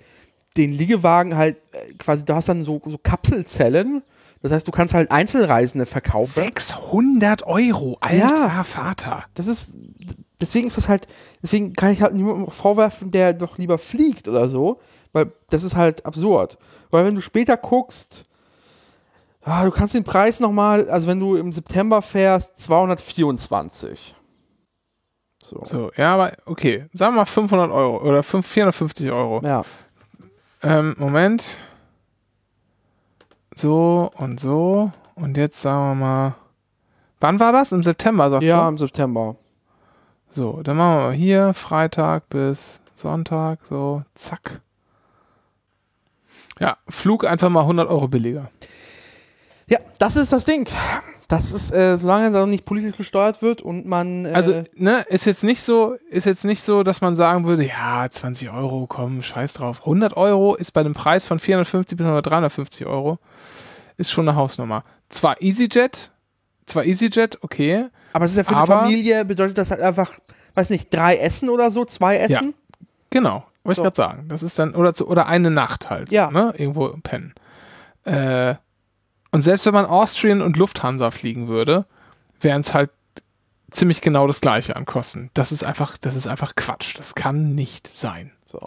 [0.57, 4.03] den Liegewagen halt, äh, quasi, du hast dann so, so Kapselzellen.
[4.43, 6.33] Das heißt, du kannst halt Einzelreisende verkaufen.
[6.33, 8.65] 600 Euro, alter Ja.
[8.65, 9.25] Vater.
[9.35, 9.77] Das ist,
[10.41, 11.09] deswegen ist das halt,
[11.43, 14.81] deswegen kann ich halt niemandem vorwerfen, der doch lieber fliegt oder so,
[15.13, 16.59] weil das ist halt absurd.
[16.91, 18.27] Weil wenn du später guckst,
[19.43, 24.15] ah, du kannst den Preis nochmal, also wenn du im September fährst, 224.
[25.43, 25.63] So.
[25.65, 26.87] So, ja, aber okay.
[26.93, 29.41] Sagen wir mal 500 Euro oder 5, 450 Euro.
[29.45, 29.63] Ja.
[30.63, 31.59] Ähm, Moment.
[33.59, 34.93] So und so.
[35.17, 36.35] Und jetzt sagen wir mal.
[37.19, 37.73] Wann war das?
[37.73, 38.69] Im September, sagst Ja, du?
[38.69, 39.35] im September.
[40.31, 43.67] So, dann machen wir mal hier Freitag bis Sonntag.
[43.67, 44.61] So, zack.
[46.61, 48.49] Ja, Flug einfach mal 100 Euro billiger.
[49.67, 50.69] Ja, das ist das Ding.
[51.29, 54.25] Das ist, äh, solange da nicht politisch gesteuert wird und man.
[54.25, 57.67] Äh, Also, ne, ist jetzt nicht so, ist jetzt nicht so, dass man sagen würde,
[57.67, 59.81] ja, 20 Euro, komm, scheiß drauf.
[59.81, 63.19] 100 Euro ist bei einem Preis von 450 bis 350 Euro,
[63.99, 64.85] ist schon eine Hausnummer.
[65.11, 66.13] Zwar EasyJet,
[66.65, 70.13] zwar EasyJet, okay, aber es ist ja für aber- eine Familie, bedeutet das halt einfach,
[70.55, 72.55] weiß nicht, drei Essen oder so, zwei Essen?
[73.11, 73.83] genau, wollte So.
[73.83, 74.29] ich gerade sagen.
[74.29, 76.31] Das ist dann, oder, zu, oder eine Nacht halt, Ja.
[76.31, 77.35] ne, irgendwo pennen.
[78.05, 78.55] Äh,
[79.31, 81.87] und selbst wenn man Austrian und Lufthansa fliegen würde,
[82.41, 82.91] wären es halt
[83.71, 85.31] ziemlich genau das gleiche an Kosten.
[85.35, 86.99] Das ist einfach, das ist einfach Quatsch.
[86.99, 88.33] Das kann nicht sein.
[88.47, 88.61] So.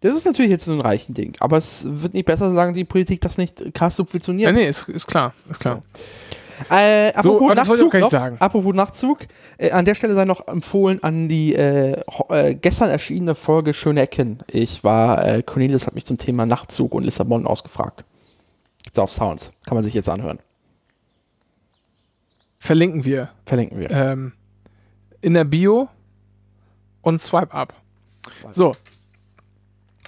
[0.00, 2.84] Das ist natürlich jetzt so ein reichen Ding, aber es wird nicht besser, solange die
[2.84, 4.54] Politik das nicht krass Ja, subventioniert.
[4.54, 5.82] nee, ist, ist klar, ist klar.
[6.70, 8.36] Äh, apropos ich Nachtzug, noch, sagen.
[8.38, 9.20] apropos Nachtzug,
[9.58, 14.02] äh, an der Stelle sei noch empfohlen an die äh, äh, gestern erschienene Folge Schöne
[14.02, 14.40] Ecken.
[14.46, 18.04] Ich war, äh, Cornelius hat mich zum Thema Nachtzug und Lissabon ausgefragt.
[18.98, 19.52] Auf Sounds.
[19.66, 20.38] Kann man sich jetzt anhören.
[22.58, 23.90] Verlinken wir Verlinken wir.
[23.90, 24.32] ähm,
[25.22, 25.88] in der Bio
[27.00, 27.74] und Swipe Up.
[28.50, 28.76] So.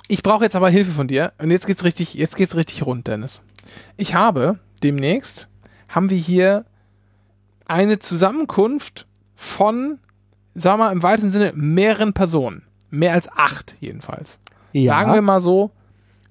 [0.09, 1.33] Ich brauche jetzt aber Hilfe von dir.
[1.39, 3.41] Und jetzt geht's richtig, jetzt geht's richtig rund, Dennis.
[3.97, 5.49] Ich habe demnächst
[5.89, 6.64] haben wir hier
[7.66, 9.99] eine Zusammenkunft von,
[10.55, 12.62] sagen wir mal, im weitesten Sinne mehreren Personen.
[12.91, 14.41] Mehr als acht jedenfalls.
[14.72, 14.93] ja.
[14.93, 15.70] Sagen wir mal so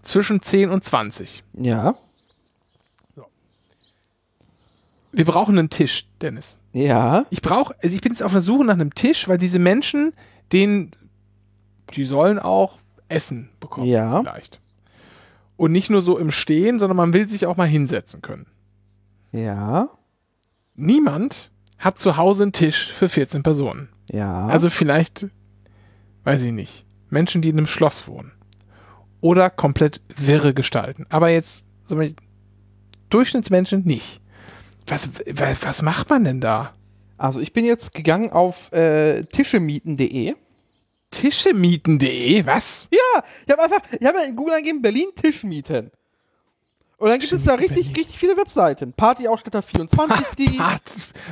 [0.04, 1.43] zwischen 10 und 20.
[1.54, 1.95] ja.
[5.12, 6.57] Wir brauchen einen Tisch, Dennis.
[6.74, 7.26] Ja.
[7.30, 10.14] Ich brauche, also ich bin jetzt auf der Suche nach einem Tisch, weil diese Menschen,
[10.53, 10.91] denen,
[11.93, 12.78] die sollen auch
[13.09, 14.22] Essen bekommen, Ja.
[14.22, 14.59] vielleicht.
[15.57, 18.47] Und nicht nur so im Stehen, sondern man will sich auch mal hinsetzen können.
[19.32, 19.89] Ja.
[20.76, 23.89] Niemand hat zu Hause einen Tisch für 14 Personen.
[24.12, 24.47] Ja.
[24.47, 25.28] Also vielleicht,
[26.24, 28.32] weiß ich nicht, Menschen, die in einem Schloss wohnen.
[29.20, 31.05] Oder komplett wirre gestalten.
[31.09, 31.99] Aber jetzt, so
[33.09, 34.22] Durchschnittsmenschen nicht.
[34.88, 36.74] Was, was, was macht man denn da?
[37.22, 40.34] also ich bin jetzt gegangen auf äh, tischemieten.de.
[41.12, 42.46] Tischemieten.de?
[42.46, 42.90] Was?
[42.92, 45.92] Ja, ich habe einfach, ich habe in Google eingegeben, Berlin Tischmieten.
[47.02, 47.95] Und dann gibt es da richtig, Berlin.
[47.95, 48.93] richtig viele Webseiten.
[48.93, 50.49] Partyausstatter 24, die.
[50.58, 50.84] Part,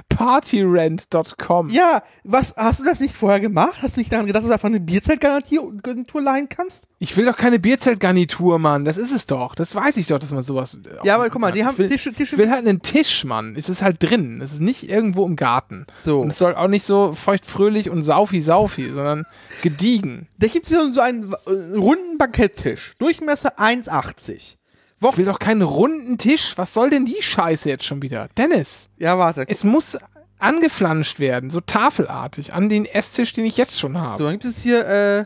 [0.10, 1.70] partyrent.com.
[1.70, 3.76] Ja, was, hast du das nicht vorher gemacht?
[3.82, 6.86] Hast du nicht daran gedacht, dass du einfach eine Bierzeltgarnitur leihen kannst?
[6.98, 8.84] Ich will doch keine Bierzeltgarnitur, Mann.
[8.84, 9.54] Das ist es doch.
[9.56, 10.74] Das weiß ich doch, dass man sowas.
[10.74, 12.34] äh, Ja, aber guck mal, die ich haben will, Tische, Tische.
[12.36, 13.56] Ich will halt einen Tisch, Mann.
[13.56, 14.42] Es ist halt drin.
[14.42, 15.86] Es ist nicht irgendwo im Garten.
[16.02, 16.20] so.
[16.22, 19.26] Und es soll auch nicht so feuchtfröhlich und saufi-saufi, sondern
[19.62, 20.28] gediegen.
[20.40, 22.94] Da gibt es so einen äh, runden Banketttisch.
[22.98, 24.56] Durchmesser 1,80.
[25.02, 26.54] Ich will doch keinen runden Tisch.
[26.58, 28.28] Was soll denn die Scheiße jetzt schon wieder?
[28.38, 29.46] Dennis, Ja, warte.
[29.48, 29.98] es muss
[30.40, 34.18] angeflanscht werden, so tafelartig, an den Esstisch, den ich jetzt schon habe.
[34.18, 35.26] So, dann gibt es hier äh,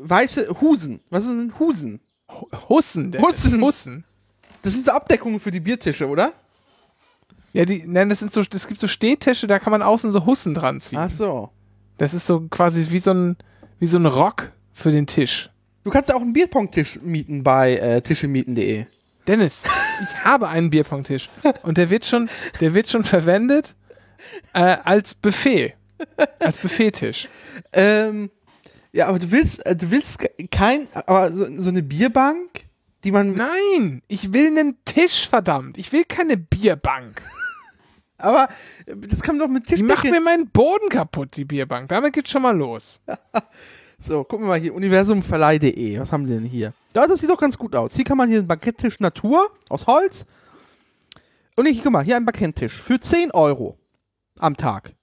[0.00, 1.00] weiße Husen.
[1.10, 2.00] Was ist denn Husen?
[2.68, 3.26] Hussen, Dennis.
[3.28, 3.60] Hussen.
[3.62, 4.04] Hussen.
[4.62, 6.32] Das sind so Abdeckungen für die Biertische, oder?
[7.54, 10.26] Ja, die, nein, das sind so, es gibt so Stehtische, da kann man außen so
[10.26, 10.98] Hussen dran ziehen.
[10.98, 11.50] Ach so.
[11.96, 13.36] Das ist so quasi wie so ein,
[13.78, 15.50] wie so ein Rock für den Tisch.
[15.88, 18.84] Du kannst auch einen Bierpong-Tisch mieten bei äh, tischemieten.de.
[19.26, 19.64] Dennis,
[20.02, 21.30] ich habe einen Bierpongtisch
[21.62, 22.28] und der wird schon,
[22.60, 23.74] der wird schon verwendet
[24.52, 25.72] äh, als Buffet,
[26.40, 27.26] als Buffettisch.
[27.72, 28.30] Ähm,
[28.92, 32.66] ja, aber du willst, äh, du willst ke- kein, aber so, so eine Bierbank,
[33.02, 35.78] die man, Nein, ich will einen Tisch, verdammt.
[35.78, 37.22] Ich will keine Bierbank.
[38.18, 38.48] aber
[38.84, 41.88] das kann man doch mit Die macht mir meinen Boden kaputt, die Bierbank.
[41.88, 43.00] Damit geht's schon mal los.
[44.00, 45.98] So, gucken wir mal hier, universumverleih.de.
[45.98, 46.72] Was haben die denn hier?
[46.94, 47.94] Ja, das sieht doch ganz gut aus.
[47.94, 50.24] Hier kann man hier einen Banketttisch Natur aus Holz.
[51.56, 53.76] Und hier, guck mal, hier ein Banketttisch für 10 Euro
[54.38, 54.94] am Tag.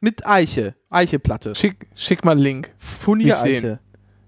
[0.00, 1.54] Mit Eiche, Eicheplatte.
[1.54, 2.74] Schick, schick mal einen Link.
[3.36, 3.64] Sehen.
[3.64, 3.78] Eiche.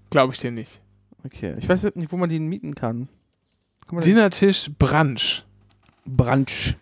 [0.09, 0.81] Glaube ich dir nicht.
[1.25, 1.55] Okay.
[1.57, 3.09] Ich weiß nicht, wo man den mieten kann.
[3.87, 5.43] kann Dinnertisch Brunch.
[6.05, 6.77] Brunch.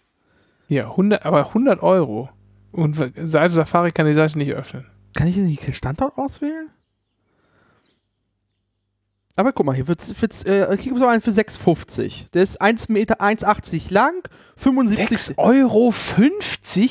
[0.67, 2.30] Ja, 100, aber 100 Euro.
[2.71, 4.86] Und Seite Safari kann die Seite nicht öffnen.
[5.15, 6.69] Kann ich nicht den Standort auswählen?
[9.39, 12.31] Aber guck mal, hier wird's, wird's, äh, gibt es auch einen für 6,50.
[12.31, 15.35] Der ist 1 Meter 1,80 lang, 75.
[15.35, 15.93] 6,50 Euro?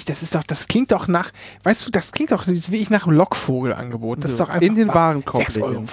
[0.07, 1.33] Das ist doch, das klingt doch nach,
[1.65, 4.23] weißt du, das klingt doch wie ich nach einem Lockvogelangebot.
[4.23, 4.87] Das ist So, doch einfach in den.
[4.89, 5.85] Warenkorb 6,50 Euro.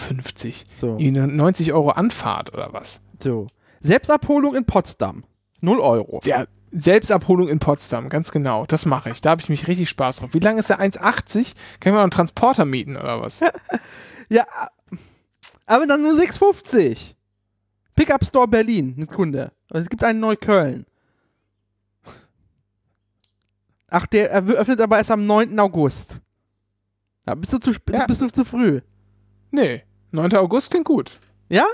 [0.80, 0.97] So.
[0.99, 3.01] Irgendwie 90 Euro Anfahrt oder was?
[3.21, 3.47] so.
[3.80, 5.24] Selbstabholung in Potsdam.
[5.64, 6.20] 0 Euro.
[6.26, 8.66] Ja, Selbstabholung in Potsdam, ganz genau.
[8.66, 9.22] Das mache ich.
[9.22, 10.34] Da habe ich mich richtig Spaß drauf.
[10.34, 11.53] Wie lange ist der 1,80?
[11.80, 13.41] Kann ich mal einen Transporter mieten oder was?
[14.30, 14.45] Ja,
[15.66, 17.14] aber dann nur 6,50.
[17.93, 19.51] Pickup Store Berlin, eine Sekunde.
[19.70, 20.86] Aber Es gibt einen Neukölln.
[23.89, 25.59] Ach, der er öffnet aber erst am 9.
[25.59, 26.20] August.
[27.28, 28.05] Ja, bist du zu, Ja.
[28.07, 28.82] bist du zu früh?
[29.51, 30.34] Nee, 9.
[30.36, 31.11] August klingt gut.
[31.49, 31.66] Ja?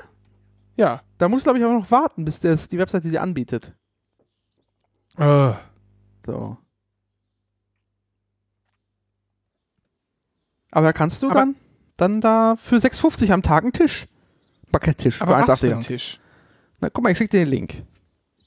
[0.75, 1.01] Ja.
[1.20, 3.74] Da musst du, glaube ich, aber noch warten, bis das die Webseite dir anbietet.
[5.17, 5.53] Äh,
[6.26, 6.57] So.
[10.72, 11.55] Aber kannst du Aber- dann,
[11.97, 14.07] dann da für 6,50 am Tag einen Tisch.
[14.72, 15.20] Backettisch.
[15.22, 15.74] aber was für 1,80.
[15.76, 16.20] ein Tisch?
[16.80, 17.84] Na, guck mal, ich schick dir den Link.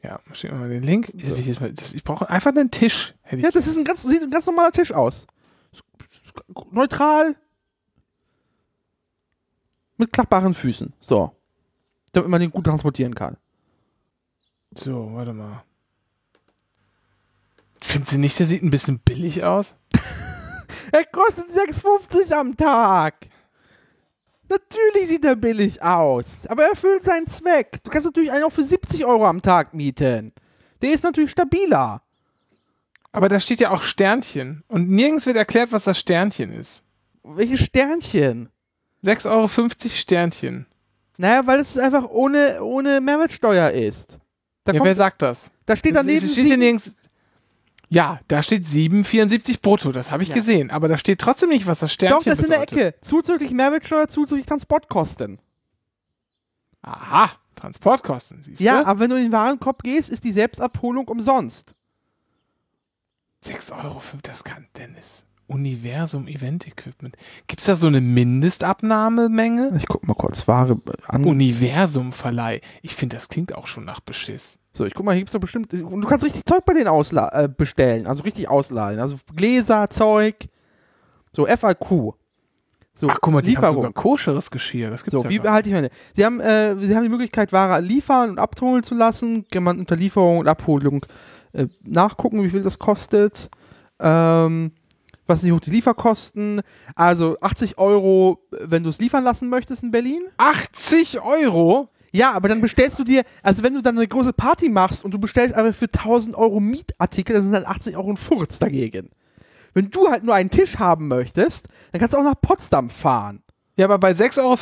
[0.03, 1.13] Ja, schicken wir mal den Link.
[1.15, 3.15] Ich, ich, brauche einfach einen Tisch.
[3.31, 5.27] Ja, das ist ein ganz, sieht ein ganz normaler Tisch aus.
[6.71, 7.37] Neutral.
[9.97, 10.93] Mit klappbaren Füßen.
[11.01, 11.37] So.
[12.13, 13.37] Damit man den gut transportieren kann.
[14.75, 15.65] So, warte mal.
[17.83, 19.77] Findest du nicht, der sieht ein bisschen billig aus?
[20.95, 23.15] Er kostet 6,50 am Tag.
[24.47, 26.47] Natürlich sieht er billig aus.
[26.49, 27.83] Aber er erfüllt seinen Zweck.
[27.83, 30.35] Du kannst natürlich einen auch für 70 Euro am Tag mieten.
[30.83, 32.03] Der ist natürlich stabiler.
[33.13, 34.65] Aber da steht ja auch Sternchen.
[34.69, 36.83] Und nirgends wird erklärt, was das Sternchen ist.
[37.23, 38.51] Welche Sternchen?
[39.03, 39.49] 6,50 Euro
[39.89, 40.67] Sternchen.
[41.19, 44.19] Naja, weil es einfach ohne, ohne Mehrwertsteuer ist.
[44.65, 45.51] Da, ja, kommt, wer sagt das?
[45.67, 46.97] da steht daneben es steht ja nirgends.
[47.89, 49.93] Ja, da steht 7,74 brutto.
[49.93, 50.35] Das habe ich Ja.
[50.35, 50.71] gesehen.
[50.71, 52.63] Aber da steht trotzdem nicht, was das Sternchen Doch, das ist in der.
[52.63, 52.95] Ecke.
[53.03, 55.39] Zuzüglich Mehrwertsteuer, zuzüglich Transportkosten.
[56.81, 58.87] Aha, Transportkosten, siehst Ja, du?
[58.87, 61.75] aber wenn du in den Warenkorb gehst, ist die Selbstabholung umsonst.
[63.43, 65.25] 6 Euro, das kann Dennis.
[65.53, 67.17] Universum Event Equipment.
[67.47, 69.73] Gibt es da so eine Mindestabnahmemenge?
[69.77, 70.47] Ich guck mal kurz.
[70.49, 71.25] Ware an.
[71.25, 72.61] Universum Verleih.
[72.83, 74.59] Ich finde, das klingt auch schon nach Beschiss.
[74.73, 75.73] So, ich guck mal, hier gibt's doch bestimmt.
[75.75, 78.07] Und du kannst richtig Zeug bei denen ausla äh, bestellen.
[78.07, 79.01] Also richtig ausleihen.
[79.01, 80.37] Also Gläser, Zeug.
[81.33, 82.15] So, FAQ.
[82.95, 83.77] So, Ach, guck mal, die haben Lieferung.
[83.77, 84.91] sogar koscheres Geschirr.
[84.91, 85.89] Das gibt's So, ja wie behalte ich meine?
[86.15, 89.47] Sie haben, äh, Sie haben die Möglichkeit, Ware liefern und abholen zu lassen.
[89.51, 91.05] Kann man unter Lieferung und Abholung
[91.53, 93.51] äh, nachgucken, wie viel das kostet.
[93.99, 94.73] Ähm,
[95.27, 96.63] was sind die, die Lieferkosten?
[96.95, 100.23] Also 80 Euro, wenn du es liefern lassen möchtest in Berlin.
[100.37, 101.89] 80 Euro?
[102.13, 105.13] Ja, aber dann bestellst du dir, also wenn du dann eine große Party machst und
[105.13, 109.11] du bestellst aber für 1000 Euro Mietartikel, dann sind dann 80 Euro ein Furz dagegen.
[109.73, 113.43] Wenn du halt nur einen Tisch haben möchtest, dann kannst du auch nach Potsdam fahren.
[113.77, 114.57] Ja, aber bei 6,50 Euro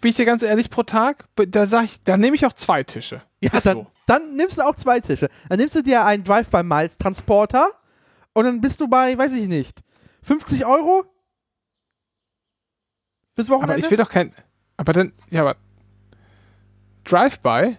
[0.00, 2.82] bin ich dir ganz ehrlich pro Tag, da sag ich, da nehme ich auch zwei
[2.82, 3.22] Tische.
[3.40, 3.86] Ja, dann, so.
[4.06, 5.28] dann nimmst du auch zwei Tische.
[5.48, 7.68] Dann nimmst du dir einen Drive-by-Miles-Transporter
[8.32, 9.82] und dann bist du bei, weiß ich nicht,
[10.26, 11.04] 50 Euro?
[13.36, 13.74] Bis Wochenende?
[13.74, 14.34] Aber ich will doch kein.
[14.76, 15.56] Aber dann, ja, aber.
[17.04, 17.76] Drive-by?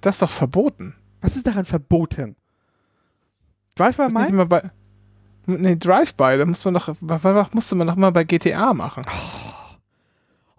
[0.00, 0.94] Das ist doch verboten.
[1.20, 2.36] Was ist daran verboten?
[4.28, 4.70] Immer bei.
[5.46, 9.04] Nee, Drive-by, da muss man doch, wa- wa- musste man doch mal bei GTA machen.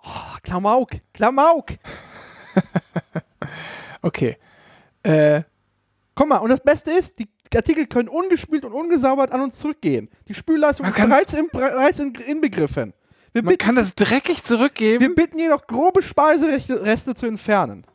[0.04, 1.72] Oh, Klamauk, Klamauk.
[4.02, 4.38] Okay.
[5.04, 5.44] Äh,
[6.16, 10.10] Guck mal, und das Beste ist, die Artikel können ungespült und ungesaubert an uns zurückgehen.
[10.28, 12.94] Die Spülleistung ist bereits, im, bereits in, inbegriffen.
[13.34, 15.02] Wir man bitten, kann das dreckig zurückgeben.
[15.02, 17.86] wir bitten jedoch grobe Speisereste Reste zu entfernen.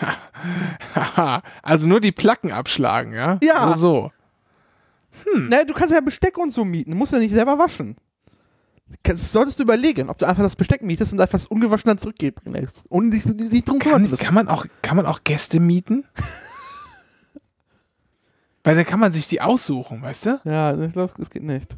[1.62, 3.38] Also nur die Placken abschlagen, ja?
[3.42, 3.68] Ja.
[3.68, 4.10] So, so.
[5.24, 5.48] Hm.
[5.50, 7.96] Na, du kannst ja Besteck und so mieten, musst ja nicht selber waschen.
[9.02, 11.98] Das solltest du überlegen, ob du einfach das Besteck mietest und einfach das ungewaschen dann
[11.98, 12.86] zurückgeben lässt.
[12.90, 16.04] Und dich dich drum kümmern Kann, kann, man auch, kann man auch Gäste mieten?
[18.64, 20.40] Weil da kann man sich die aussuchen, weißt du?
[20.44, 21.76] Ja, ich glaube, das geht nicht.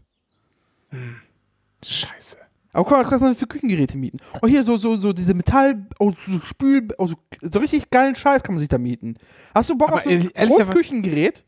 [1.84, 2.36] Scheiße.
[2.72, 4.18] Aber guck mal, was kannst du denn für Küchengeräte mieten?
[4.42, 8.14] Oh, hier so, so, so diese Metall, oh, so Spül, oh, so, so richtig geilen
[8.14, 9.16] Scheiß kann man sich da mieten.
[9.54, 11.44] Hast du Bock Aber auf so ein ehrlicherweise- Großküchengerät?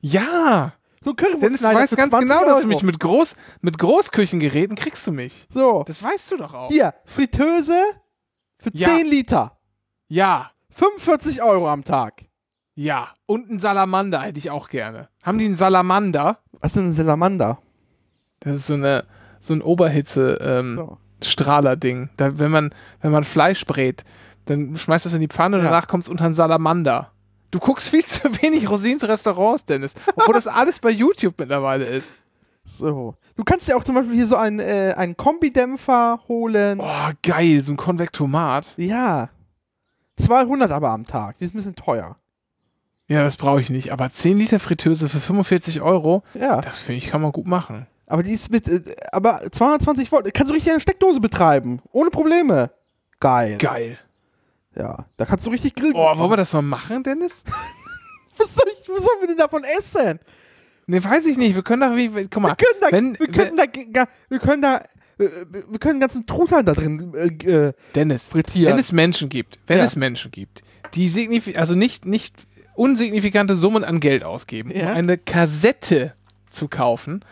[0.00, 0.72] Ja,
[1.04, 4.74] So ein Dennis, du weißt ganz 20 genau, dass du mich mit, Groß, mit Großküchengeräten
[4.76, 5.46] kriegst du mich.
[5.50, 6.68] So, Das weißt du doch auch.
[6.70, 7.78] hier, Fritteuse
[8.58, 8.88] für Ja.
[8.88, 9.58] 10 Liter.
[10.08, 12.24] Ja, 45 Euro am Tag.
[12.74, 13.08] Ja.
[13.26, 15.08] Und ein Salamander hätte ich auch gerne.
[15.22, 16.38] Haben die einen Salamander?
[16.60, 17.58] Was ist denn ein Salamander?
[18.40, 19.04] Das ist so eine
[19.40, 20.98] so ein Oberhitze ähm, So.
[22.16, 24.04] Wenn man wenn man Fleisch brät,
[24.46, 25.70] Dann schmeißt du es in die Pfanne und Ja.
[25.70, 27.12] danach kommt es unter einen Salamander.
[27.50, 29.94] Du guckst viel zu wenig Rosins Restaurants, Dennis.
[30.16, 32.14] Obwohl das alles bei YouTube mittlerweile ist.
[32.64, 33.14] So.
[33.36, 36.78] Du kannst ja auch zum Beispiel hier so einen, äh, einen Kombidämpfer holen.
[36.80, 38.74] Oh, geil, so ein Konvektomat.
[38.76, 39.30] Ja.
[40.18, 41.38] 200 aber am Tag.
[41.38, 42.16] Die ist ein bisschen teuer.
[43.10, 43.92] Ja, das brauche ich nicht.
[43.92, 46.60] Aber 10 Liter Fritteuse für 45 Euro, Ja.
[46.60, 47.86] das finde ich, kann man gut machen.
[48.06, 48.82] Aber die ist mit, äh,
[49.12, 50.32] aber 220 Volt.
[50.32, 51.80] Kannst du richtig eine Steckdose betreiben.
[51.92, 52.70] Ohne Probleme.
[53.18, 53.56] Geil.
[53.58, 53.98] Geil.
[54.76, 55.06] Ja.
[55.16, 55.94] Da kannst du richtig grillen.
[55.96, 57.42] Oh, wollen wir das mal machen, Dennis?
[58.38, 60.20] was, soll ich, was sollen wir denn davon essen?
[60.86, 61.54] Ne, weiß ich nicht.
[61.54, 64.38] Wir können doch, wie, guck mal, Wir können da, wenn, wir können da, ga- wir
[64.38, 64.76] können da,
[65.18, 65.28] äh,
[65.68, 67.26] wir können den ganzen Truthahn da drin äh,
[67.68, 68.72] äh, Dennis, frittieren.
[68.72, 69.84] wenn es Menschen gibt, wenn Ja.
[69.84, 70.62] es Menschen gibt,
[70.94, 72.34] die signif also nicht, nicht
[72.74, 74.90] unsignifikante Summen an Geld ausgeben, Ja.
[74.90, 76.14] um eine Kassette
[76.50, 77.24] zu kaufen,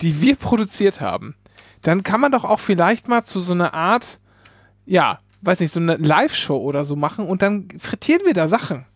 [0.00, 1.34] die wir produziert haben,
[1.82, 4.20] dann kann man doch auch vielleicht mal zu so einer Art,
[4.86, 8.86] ja, weiß nicht, so eine Live-Show oder so machen und dann frittieren wir da Sachen.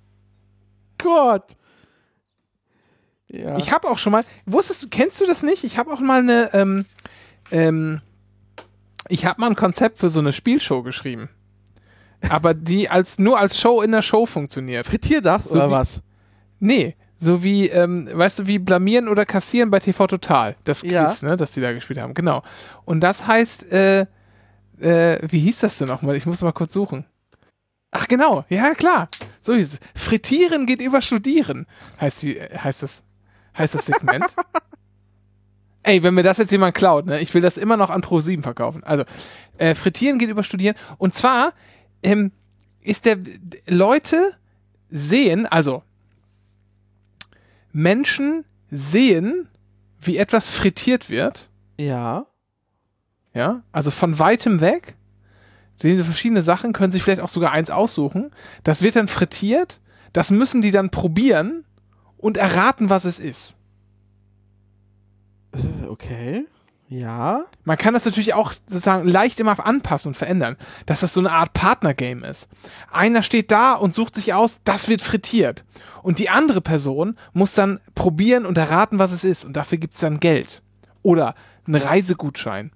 [0.98, 1.56] Gott.
[3.28, 3.56] Ja.
[3.58, 5.64] Ich habe auch schon mal, wusstest du, kennst du das nicht?
[5.64, 6.84] Ich habe auch mal eine, ähm,
[7.50, 8.00] ähm,
[9.08, 11.28] ich habe mal ein Konzept für so eine Spielshow geschrieben.
[12.28, 14.86] Aber die als nur als Show in der Show funktioniert.
[14.86, 16.02] Frittier das So oder wie- was?
[16.58, 20.56] Nee, so wie, ähm, weißt du, wie blamieren oder kassieren bei TV Total.
[20.64, 21.12] Das Quiz, Ja.
[21.22, 22.14] ne, das die da gespielt haben.
[22.14, 22.42] Genau.
[22.84, 24.06] Und das heißt, äh,
[24.80, 26.16] äh, wie hieß das denn nochmal?
[26.16, 27.04] Ich muss mal kurz suchen.
[27.90, 29.08] Ach genau, ja klar.
[29.40, 29.80] So hieß es.
[29.94, 31.66] Frittieren geht über Studieren,
[32.00, 33.02] heißt, die, äh, heißt, das,
[33.56, 34.24] heißt das Segment.
[35.82, 38.42] Ey, wenn mir das jetzt jemand klaut, ne, ich will das immer noch an Pro7
[38.42, 38.82] verkaufen.
[38.82, 39.04] Also,
[39.56, 40.74] äh, Frittieren geht über Studieren.
[40.98, 41.52] Und zwar
[42.06, 42.32] ähm,
[42.80, 43.18] ist der
[43.66, 44.32] Leute
[44.90, 45.82] sehen, also
[47.72, 49.48] Menschen sehen,
[50.00, 52.26] wie etwas frittiert wird, Ja.
[53.34, 54.94] ja, also von weitem weg,
[55.74, 58.30] sehen sie verschiedene Sachen, können sich vielleicht auch sogar eins aussuchen.
[58.62, 59.80] Das wird dann frittiert,
[60.12, 61.64] das müssen die dann probieren
[62.16, 63.56] und erraten, was es ist.
[65.52, 66.46] Äh, Okay.
[66.88, 67.44] Ja.
[67.64, 70.56] Man kann das natürlich auch sozusagen leicht immer anpassen und verändern,
[70.86, 72.48] dass das so eine Art Partnergame ist.
[72.92, 75.64] Einer steht da und sucht sich aus, das wird frittiert.
[76.02, 79.44] Und die andere Person muss dann probieren und erraten, was es ist.
[79.44, 80.62] Und dafür gibt es dann Geld.
[81.02, 81.34] Oder
[81.66, 82.70] einen Reisegutschein.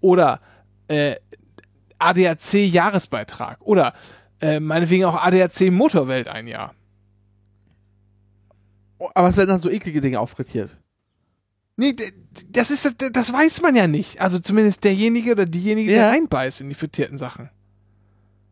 [0.00, 0.40] Oder
[0.86, 1.16] äh,
[1.98, 3.58] ADAC-Jahresbeitrag.
[3.62, 3.94] Oder
[4.40, 6.74] äh, meinetwegen auch ADAC Motorwelt ein Jahr.
[8.98, 10.76] Oh, Aber es werden dann so eklige Dinge auch frittiert.
[11.76, 11.94] Nee,
[12.50, 14.20] das ist das, das weiß man ja nicht.
[14.20, 15.98] Also zumindest derjenige oder diejenige, Ja.
[15.98, 17.50] der reinbeißt in die frittierten Sachen.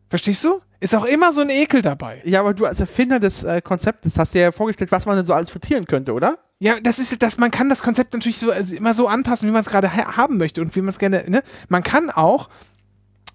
[0.09, 0.61] Verstehst du?
[0.79, 2.21] Ist auch immer so ein Ekel dabei.
[2.25, 5.25] Ja, aber du als Erfinder des äh, Konzeptes hast dir ja vorgestellt, was man denn
[5.25, 6.37] so alles frittieren könnte, oder?
[6.59, 9.51] Ja, das ist das, man kann das Konzept natürlich so also immer so anpassen, wie
[9.51, 11.41] man es gerade ha haben möchte und wie man es gerne, ne?
[11.69, 12.49] Man kann auch,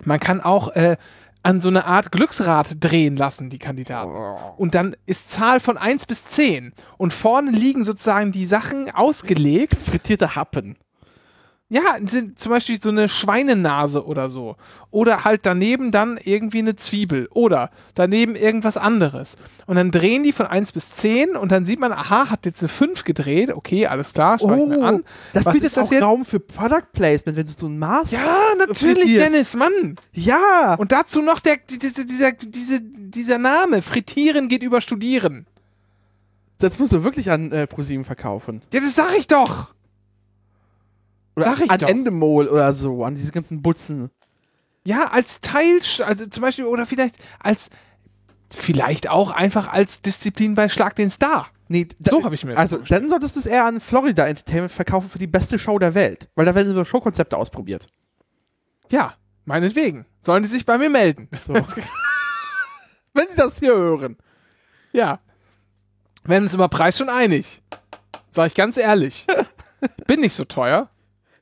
[0.05, 0.97] man kann auch äh,
[1.43, 4.13] an so eine Art Glücksrad drehen lassen, die Kandidaten.
[4.57, 6.73] Und dann ist Zahl von 1 bis 10.
[6.99, 9.77] Und vorne liegen sozusagen die Sachen ausgelegt.
[9.81, 10.77] Frittierte Happen.
[11.73, 14.57] Ja, sind zum Beispiel so eine Schweinenase oder so.
[14.91, 17.29] Oder halt daneben dann irgendwie eine Zwiebel.
[17.31, 19.37] Oder daneben irgendwas anderes.
[19.67, 22.61] Und dann drehen die von 1 bis 10 und dann sieht man, aha, hat jetzt
[22.61, 23.53] eine 5 gedreht.
[23.55, 24.97] Okay, alles klar, schau mir an.
[24.97, 26.03] Oh, das Was bietet auch jetzt?
[26.03, 28.11] Raum für Product Placement, wenn du so ein Maß.
[28.11, 29.23] Ja, natürlich, Frittiert.
[29.27, 29.95] Dennis, Mann.
[30.13, 30.75] Ja.
[30.77, 33.81] Und dazu noch der, die- die- dieser, diese, dieser Name.
[33.83, 35.47] Frittieren geht über Studieren.
[36.59, 38.61] das musst du wirklich an äh, ProSieben verkaufen.
[38.73, 39.73] Ja, das sag ich doch.
[41.41, 41.89] Oder Sag ich an doch.
[41.89, 44.11] Endemol oder so, an diese ganzen Butzen.
[44.85, 47.71] Ja, als Teil, also zum Beispiel, oder vielleicht als,
[48.51, 51.49] vielleicht auch einfach als Disziplin bei Schlag den Star.
[51.69, 55.09] Nee, So hab ich mir Also, dann solltest du es eher an Florida Entertainment verkaufen
[55.09, 56.29] für die beste Show der Welt.
[56.35, 57.87] Weil da werden so Showkonzepte ausprobiert.
[58.91, 59.15] Ja,
[59.45, 60.05] meinetwegen.
[60.21, 61.29] Sollen die sich bei mir melden?
[61.47, 61.55] So.
[63.15, 64.17] wenn sie das hier hören.
[64.93, 65.21] Ja.
[66.25, 67.63] Werden uns über Preis schon einig.
[68.31, 69.27] Sag ich ganz ehrlich.
[70.07, 70.91] Bin nicht so teuer.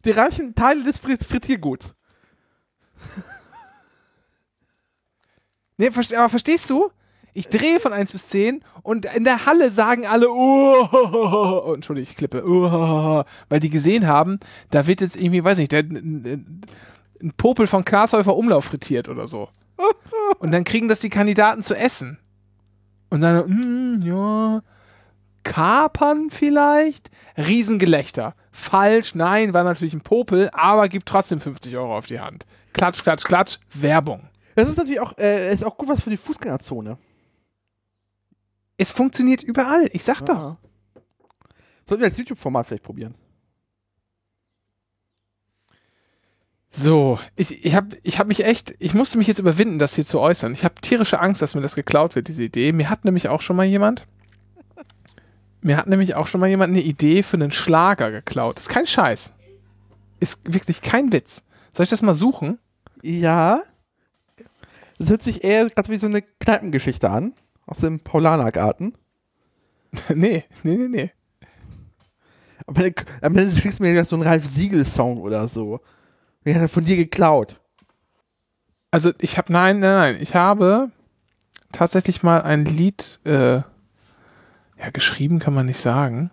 [0.05, 1.94] Die reichen Teile des Frit Frittierguts.
[5.80, 6.90] Nee, aber verstehst du?
[7.34, 12.11] Ich drehe von 1 bis 10 und in der Halle sagen alle, oh, oh, Entschuldigung,
[12.11, 14.40] ich klippe, oh, weil die gesehen haben,
[14.72, 16.62] da wird jetzt irgendwie, weiß nicht, der, ein
[17.22, 19.49] ein Popel von Glashäufer Umlauf frittiert oder so.
[20.38, 22.18] Und dann kriegen das die Kandidaten zu essen.
[23.11, 24.62] Und dann, mm, ja,
[25.45, 27.11] Kapern vielleicht?
[27.36, 28.34] Riesengelächter.
[28.51, 32.47] Falsch, nein, war natürlich ein Popel, aber gibt trotzdem 50 Euro auf die Hand.
[32.72, 34.28] Klatsch, klatsch, klatsch, Werbung.
[34.55, 36.99] Das ist natürlich auch, äh, ist auch gut was für die Fußgängerzone.
[38.76, 39.89] Es funktioniert überall.
[39.93, 40.36] Ich sag doch.
[40.36, 40.57] Ja.
[41.84, 43.14] Sollten wir als YouTube-Format vielleicht probieren.
[46.70, 50.05] So, ich, ich habe ich hab mich echt, ich musste mich jetzt überwinden, das hier
[50.05, 50.53] zu äußern.
[50.53, 52.72] Ich habe tierische Angst, dass mir das geklaut wird, diese Idee.
[52.72, 54.07] Mir hat nämlich auch schon mal jemand,
[55.68, 58.58] mir hat nämlich auch schon mal jemand eine Idee für einen Schlager geklaut.
[58.58, 59.34] Ist kein Scheiß.
[60.18, 61.42] Ist wirklich kein Witz.
[61.74, 62.58] Soll ich das mal suchen?
[63.02, 63.60] Ja.
[64.96, 67.34] Das hört sich eher gerade wie so eine Kneipengeschichte an.
[67.66, 68.94] Aus dem Paulanergarten.
[70.14, 71.10] nee, nee, nee, nee.
[72.66, 72.86] Aber
[73.20, 75.80] am Ende kriegst du mir so einen Ralf Siegel-Song oder so.
[76.44, 77.60] Wie hat er von dir geklaut?
[78.90, 80.90] Also ich habe, nein, nein, nein, ich habe
[81.72, 83.60] tatsächlich mal ein Lied, äh,
[84.79, 86.31] ja, geschrieben kann man nicht sagen.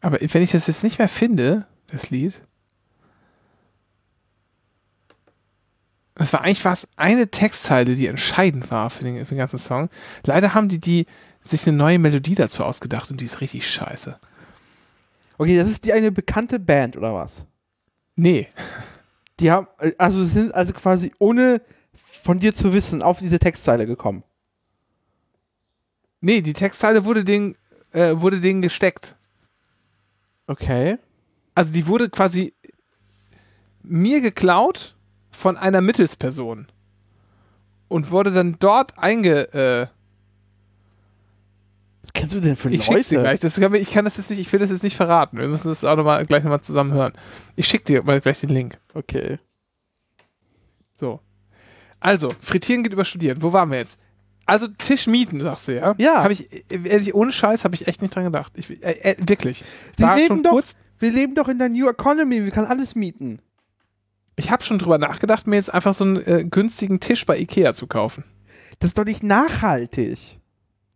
[0.00, 2.40] Aber wenn ich das jetzt nicht mehr finde, das Lied,
[6.14, 9.88] das war eigentlich fast eine Textzeile, die entscheidend war für den, für den ganzen Song.
[10.24, 11.06] Leider haben die, die
[11.42, 14.18] sich eine neue Melodie dazu ausgedacht und die ist richtig scheiße.
[15.38, 17.44] Okay, das ist die eine bekannte Band oder was?
[18.16, 18.48] Nee.
[19.38, 21.62] Die haben, also sind also quasi ohne
[21.94, 24.24] von dir zu wissen auf diese Textzeile gekommen.
[26.20, 27.56] Nee, die Textzeile wurde denen,
[27.92, 29.16] äh, wurde denen gesteckt.
[30.46, 30.98] Okay.
[31.54, 32.54] Also die wurde quasi
[33.82, 34.96] mir geklaut
[35.30, 36.66] von einer Mittelsperson
[37.88, 39.52] und wurde dann dort einge.
[39.52, 39.86] Äh,
[42.02, 43.28] Was kennst du denn für ich schick's dir Leute?
[43.28, 43.40] gleich.
[43.40, 45.38] Das ich kann das jetzt nicht, ich will das jetzt nicht verraten.
[45.38, 47.12] Wir müssen das auch noch mal, gleich nochmal zusammen hören.
[47.56, 48.78] Ich schick dir mal gleich den Link.
[48.94, 49.38] Okay.
[50.98, 51.20] So.
[52.00, 53.42] Also, frittieren geht über studieren.
[53.42, 53.98] Wo waren wir jetzt?
[54.48, 55.94] Also Tisch mieten, sagst du, ja?
[55.98, 56.22] Ja.
[56.22, 58.52] Habe ich, ehrlich, ohne Scheiß, habe ich echt nicht dran gedacht.
[58.56, 59.64] Ich, äh, äh, wirklich.
[59.98, 63.40] War leben doch- kurz, Wir leben doch in der New Economy, wir können alles mieten.
[64.36, 67.74] ich habe schon drüber nachgedacht, mir jetzt einfach so einen äh, günstigen Tisch bei Ikea
[67.74, 68.24] zu kaufen.
[68.78, 70.38] Das ist doch nicht nachhaltig.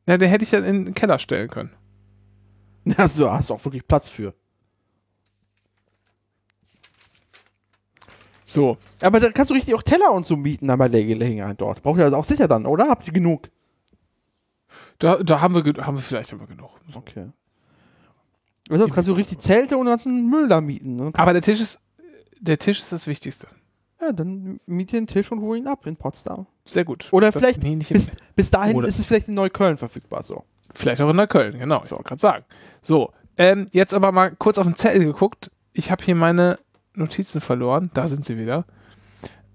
[0.08, 1.70] Ja, den hätte ich dann in den Keller stellen können.
[2.96, 4.34] Also hast du auch wirklich Platz für.
[8.52, 8.76] So.
[9.02, 11.82] Aber dann kannst du richtig auch Teller und so mieten dann bei der Gelegenheit dort.
[11.82, 12.88] Braucht ihr das auch sicher dann, oder?
[12.88, 13.48] Habt ihr genug?
[14.98, 16.70] Da, da haben wir, haben wir vielleicht aber genug.
[16.94, 17.28] Okay.
[18.70, 20.96] Also kannst du richtig Zelte und ganzen Müll da mieten.
[20.96, 21.10] Ne?
[21.16, 21.80] Aber der Tisch ist,
[22.40, 23.48] der Tisch ist das Wichtigste.
[24.00, 26.46] Ja, dann miete den Tisch und hol ihn ab in Potsdam.
[26.64, 27.08] Sehr gut.
[27.12, 30.44] Oder Das- vielleicht nee, Bis, bis dahin Oder- ist es vielleicht in Neukölln verfügbar so.
[30.74, 31.82] vielleicht auch in Neukölln, genau.
[31.84, 32.44] Ich wollte gerade sagen.
[32.80, 35.50] So, ähm, jetzt aber mal kurz auf den Zettel geguckt.
[35.72, 36.58] Ich habe hier meine
[36.94, 37.90] Notizen verloren.
[37.94, 38.64] Da sind sie wieder.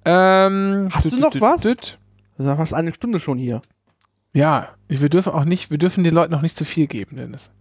[0.06, 1.62] Ähm, Hast du noch was?
[1.62, 2.00] düt.
[2.38, 3.62] Wir sind fast eine Stunde schon hier.
[4.34, 7.52] Ja, wir dürfen auch nicht, wir dürfen den Leuten noch nicht zu viel geben, Dennis.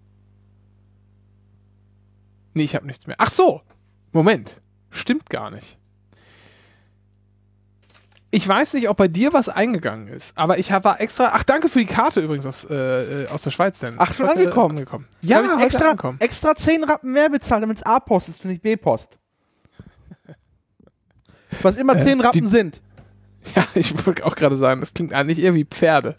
[2.55, 3.16] Nee, ich habe nichts mehr.
[3.18, 3.62] Ach so,
[4.12, 4.61] Moment.
[4.91, 5.79] Stimmt gar nicht.
[8.31, 11.31] Ich weiß nicht, ob bei dir was eingegangen ist, aber ich war extra.
[11.33, 13.95] Ach, danke für die Karte übrigens aus, äh, äh, aus der Schweiz, denn.
[13.99, 14.77] Ach, schon Heute angekommen?
[14.79, 15.07] angekommen.
[15.22, 16.18] Ja, extra, angekommen.
[16.20, 19.18] extra 10 Rappen mehr bezahlt, damit es A-Post ist nicht B-Post.
[21.62, 22.80] Was immer Äh, 10 Rappen die- sind.
[23.54, 26.16] Ja, ich wollte auch gerade sagen, das klingt eigentlich eher wie Pferde.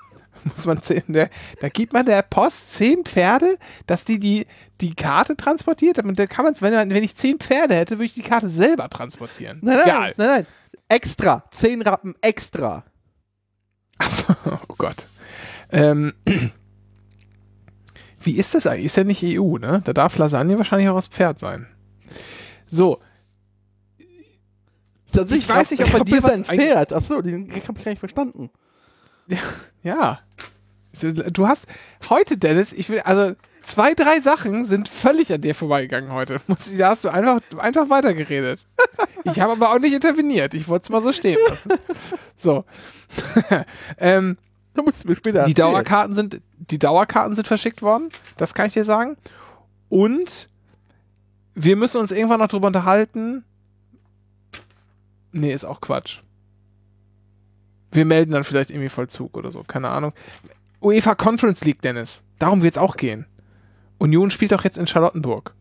[0.44, 1.30] Muss man zehn, der,
[1.60, 3.56] da gibt man der Post zehn Pferde,
[3.86, 4.46] dass die die,
[4.82, 5.98] die Karte transportiert.
[6.00, 8.90] Und da kann man, wenn, wenn ich zehn Pferde hätte, würde ich die Karte selber
[8.90, 9.58] transportieren.
[9.62, 10.14] Nein, nein, Geil.
[10.18, 10.46] nein, nein.
[10.88, 11.44] Extra.
[11.50, 12.84] 10 Rappen extra.
[13.96, 14.34] Achso,
[14.70, 15.06] oh Gott.
[15.72, 16.12] Ähm,
[18.22, 18.86] wie ist das eigentlich?
[18.86, 19.80] Ist ja nicht EU, ne?
[19.84, 21.66] Da darf Lasagne wahrscheinlich auch aus Pferd sein.
[22.70, 22.98] So,
[25.16, 26.92] Ich weiß nicht, ob bei dir ist was ein Pferd.
[26.92, 28.50] Achso, den Gag hab ich gar nicht verstanden.
[29.82, 30.20] Ja.
[31.32, 31.66] Du hast
[32.08, 36.40] heute, Dennis, ich will, also zwei, drei Sachen sind völlig an dir vorbeigegangen heute.
[36.78, 38.66] Da hast du einfach, einfach weitergeredet.
[39.24, 40.54] Ich habe aber auch nicht interveniert.
[40.54, 41.72] Ich wollte es mal so stehen lassen.
[42.36, 42.64] So.
[43.98, 44.38] ähm,
[44.74, 45.54] Da musst du mir später die.
[45.54, 48.08] Dauerkarten sind, die Dauerkarten sind verschickt worden.
[48.36, 49.16] Das kann ich dir sagen.
[49.88, 50.48] Und
[51.54, 53.44] wir müssen uns irgendwann noch drüber unterhalten.
[55.36, 56.20] Nee, ist auch Quatsch.
[57.92, 60.12] Wir melden dann vielleicht irgendwie Vollzug oder so, keine Ahnung.
[60.82, 62.24] UEFA Conference League, Dennis.
[62.38, 63.26] Darum wird es auch gehen.
[63.98, 65.54] Union spielt doch jetzt in Charlottenburg.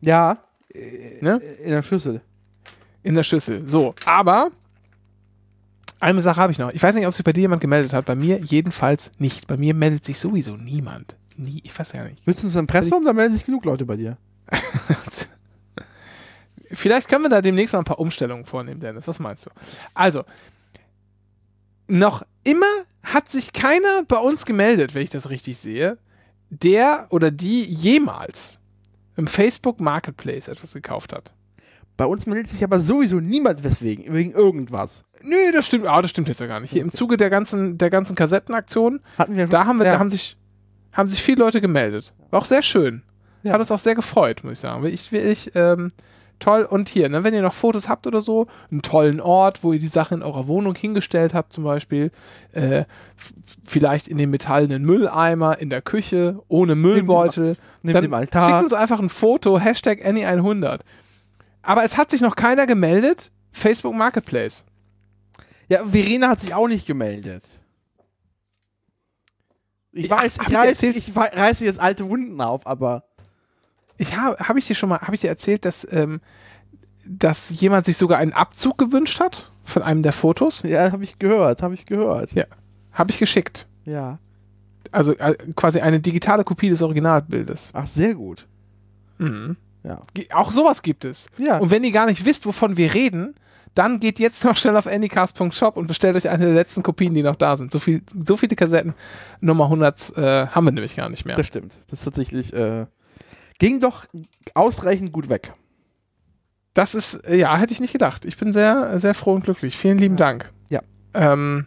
[0.00, 0.38] Ja,
[1.20, 1.36] Ne?
[1.64, 2.20] in der Schüssel.
[3.02, 3.66] In der Schüssel.
[3.66, 4.50] So, aber
[6.00, 6.70] eine Sache habe ich noch.
[6.72, 8.04] Ich weiß nicht, ob sich bei dir jemand gemeldet hat.
[8.04, 9.46] Bei mir jedenfalls nicht.
[9.46, 11.16] Bei mir meldet sich sowieso niemand.
[11.36, 11.60] Nie.
[11.64, 12.26] Ich weiß ja nicht.
[12.26, 13.04] Willst du ins Impressum?
[13.04, 14.18] Da melden sich genug Leute bei dir.
[16.72, 19.06] Vielleicht können wir da demnächst mal ein paar Umstellungen vornehmen, Dennis.
[19.06, 19.50] Was meinst du?
[19.94, 20.24] Also,
[21.88, 22.66] noch immer
[23.02, 25.98] hat sich keiner bei uns gemeldet, wenn ich das richtig sehe,
[26.50, 28.58] der oder die jemals
[29.16, 31.32] im Facebook Marketplace etwas gekauft hat.
[31.96, 35.04] Bei uns meldet sich aber sowieso niemand weswegen, wegen irgendwas.
[35.22, 36.70] Nö, das stimmt, ah, das stimmt jetzt ja gar nicht.
[36.70, 39.94] Hier im Zuge der ganzen, der ganzen Kassettenaktion, Hatten wir da haben wir, ja.
[39.94, 40.36] da haben sich,
[40.92, 42.12] haben sich viele Leute gemeldet.
[42.30, 43.02] War auch sehr schön.
[43.42, 43.52] Ja.
[43.52, 44.84] Hat uns auch sehr gefreut, muss ich sagen.
[44.84, 45.88] Ich, ich ähm,
[46.38, 46.64] toll.
[46.64, 49.78] Und hier, ne, wenn ihr noch Fotos habt oder so, einen tollen Ort, wo ihr
[49.78, 52.10] die Sachen in eurer Wohnung hingestellt habt, zum Beispiel,
[52.52, 52.84] äh,
[53.64, 58.48] vielleicht in den metallenen Mülleimer in der Küche, ohne Müllbeutel, neben dann dem Altar.
[58.48, 60.80] schickt uns einfach ein Foto, Hashtag Annie100.
[61.62, 64.64] Aber es hat sich noch keiner gemeldet, Facebook Marketplace.
[65.68, 67.42] Ja, Verena hat sich auch nicht gemeldet.
[69.92, 70.96] Ich weiß, ich, ich reiß, erzählt?
[70.96, 73.04] ich reiße jetzt alte Wunden auf, aber
[73.98, 76.20] Ich habe, habe ich dir schon mal, habe ich dir erzählt, dass, ähm,
[77.06, 80.62] dass jemand sich sogar einen Abzug gewünscht hat von einem der Fotos?
[80.62, 82.32] ja, habe ich gehört, habe ich gehört.
[82.32, 82.44] Ja.
[82.92, 83.66] Habe ich geschickt.
[83.84, 84.18] ja.
[84.92, 87.70] Also äh, quasi eine digitale Kopie des Originalbildes.
[87.72, 88.46] Ach, sehr gut.
[89.18, 89.56] Mhm.
[89.82, 90.00] Ja.
[90.32, 91.28] Auch sowas gibt es.
[91.38, 91.58] Ja.
[91.58, 93.34] Und wenn ihr gar nicht wisst, wovon wir reden,
[93.74, 97.22] dann geht jetzt noch schnell auf anycast.shop und bestellt euch eine der letzten Kopien, die
[97.22, 97.70] noch da sind.
[97.70, 98.94] So, viel, so viele Kassetten,
[99.40, 101.36] Nummer 100, äh, haben wir nämlich gar nicht mehr.
[101.36, 101.78] Das stimmt.
[101.90, 102.86] Das ist tatsächlich, äh,
[103.58, 104.06] ging doch
[104.54, 105.54] ausreichend gut weg.
[106.74, 108.24] Das ist, äh, ja, hätte ich nicht gedacht.
[108.24, 109.76] Ich bin sehr, sehr froh und glücklich.
[109.76, 110.52] Vielen lieben Dank.
[110.68, 110.80] Ja.
[111.14, 111.66] Ähm,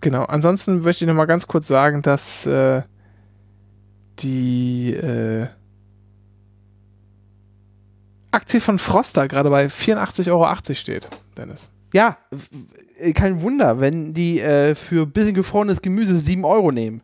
[0.00, 0.24] genau.
[0.24, 2.82] Ansonsten möchte ich noch mal ganz kurz sagen, dass äh,
[4.18, 5.46] die äh,
[8.32, 11.70] Aktie von Froster gerade bei 84,80 Euro steht, Dennis.
[11.92, 12.18] Ja,
[13.14, 17.02] kein Wunder, wenn die äh, für ein bisschen gefrorenes Gemüse 7 Euro nehmen.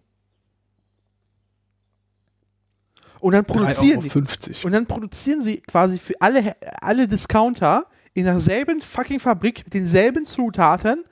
[3.23, 4.11] Und dann produzieren die.
[4.11, 4.67] 3,50 Euro.
[4.67, 10.25] Und dann produzieren sie quasi für alle, alle Discounter in derselben fucking Fabrik mit denselben
[10.25, 11.05] Zutaten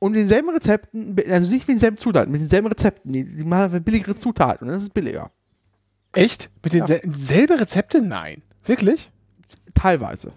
[0.00, 3.10] und denselben Rezepten, also nicht mit denselben Zutaten, mit denselben Rezepten.
[3.10, 5.30] Die, die machen billigere Zutaten und das ist billiger.
[6.12, 6.50] Echt?
[6.62, 8.02] Mit den sel selbe Rezepte?
[8.02, 8.42] Nein.
[8.62, 9.10] Wirklich?
[9.72, 10.32] Teilweise.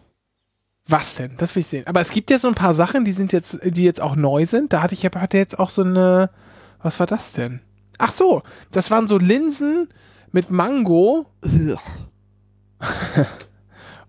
[0.88, 1.36] Was denn?
[1.36, 1.86] Das will ich sehen.
[1.86, 4.46] Aber es gibt ja so ein paar Sachen, die sind jetzt, die jetzt auch neu
[4.46, 4.72] sind.
[4.72, 6.30] Da hatte ich hatte jetzt auch so eine.
[6.82, 7.60] Was war das denn?
[7.98, 9.90] Ach so, das waren so Linsen
[10.34, 11.26] mit Mango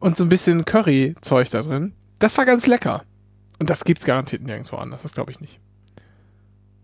[0.00, 1.94] und so ein bisschen Curry-Zeug da drin.
[2.18, 3.04] Das war ganz lecker.
[3.60, 5.02] Und das gibt's garantiert nirgendwo anders.
[5.02, 5.60] Das glaube ich nicht.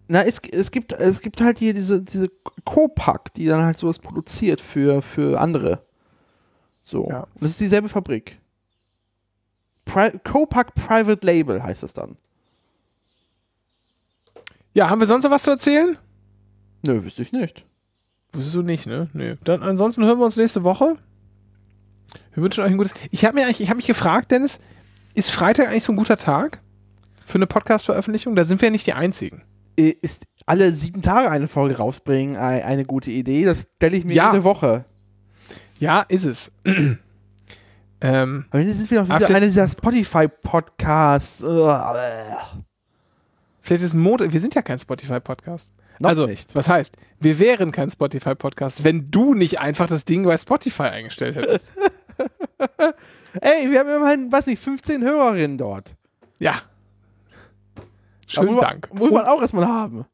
[0.07, 2.29] Na, es, es, gibt, es gibt halt hier diese, diese
[2.65, 5.85] Copac, die dann halt sowas produziert für, für andere.
[6.83, 7.09] So.
[7.09, 7.27] Ja.
[7.41, 8.39] Das ist dieselbe Fabrik.
[9.85, 12.17] Pri Copac Private Label heißt das dann.
[14.75, 15.97] Ja, haben wir sonst noch was zu erzählen?
[16.83, 17.65] Nö, wüsste ich nicht.
[18.33, 19.09] Wusstest du nicht, ne?
[19.13, 19.37] Nö.
[19.45, 20.97] Dann ansonsten hören wir uns nächste Woche.
[22.35, 22.95] Wir wünschen euch ein gutes.
[23.11, 24.61] Ich habe mir eigentlich, ich habe mich gefragt, Dennis,
[25.15, 26.61] ist Freitag eigentlich so ein guter Tag
[27.25, 28.37] für eine Podcast-Veröffentlichung?
[28.37, 29.43] Da sind wir ja nicht die einzigen.
[29.77, 33.45] Äh, Ist alle sieben Tage eine Folge rausbringen ei- eine gute Idee?
[33.45, 34.33] Das stelle ich mir Ja.
[34.33, 34.85] jede Woche.
[35.79, 36.53] Ja, ist es.
[38.01, 41.39] ähm, Aber jetzt sind wir noch wieder der- einer dieser Spotify-Podcasts.
[43.61, 44.33] Vielleicht ist Mode.
[44.33, 45.73] Wir sind ja kein Spotify-Podcast.
[46.09, 46.55] Also, nicht.
[46.55, 51.37] was heißt, wir wären kein Spotify-Podcast, wenn du nicht einfach das Ding bei Spotify eingestellt
[51.37, 51.73] hättest.
[53.41, 55.95] Ey, wir haben immerhin, weiß nicht, 15 Hörerinnen dort.
[56.39, 56.55] ja.
[58.27, 58.95] Schönen muss man- Dank.
[58.95, 60.05] Muss man auch erstmal haben.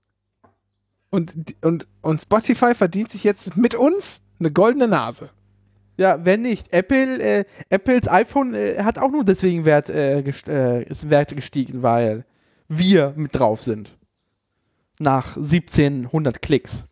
[1.11, 5.29] Und, und, und Spotify verdient sich jetzt mit uns eine goldene Nase.
[5.99, 6.73] Ja, wenn nicht.
[6.73, 11.35] Apple, äh, Apples iPhone äh, hat auch nur deswegen Wert, äh, gest äh, ist Wert
[11.37, 12.25] gestiegen, weil
[12.69, 13.96] wir mit drauf sind.
[14.99, 16.87] Nach 1700 Klicks.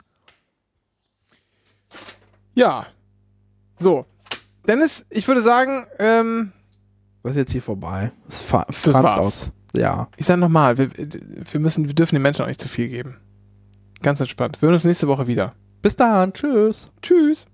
[2.55, 2.87] Ja.
[3.79, 4.07] So.
[4.69, 6.53] Dennis, ich würde sagen, ähm,
[7.23, 8.13] Was ist jetzt hier vorbei?
[8.27, 9.19] Das, fa Das war's.
[9.19, 9.53] aus.
[9.75, 10.09] Ja.
[10.17, 13.17] ich sag nochmal, wir, wir müssen, wir dürfen den Menschen auch nicht zu viel geben.
[14.03, 14.61] Ganz entspannt.
[14.63, 15.55] Wir hören uns nächste Woche wieder.
[15.83, 16.33] Bis dann.
[16.33, 16.91] Tschüss.
[17.03, 17.47] Tschüss.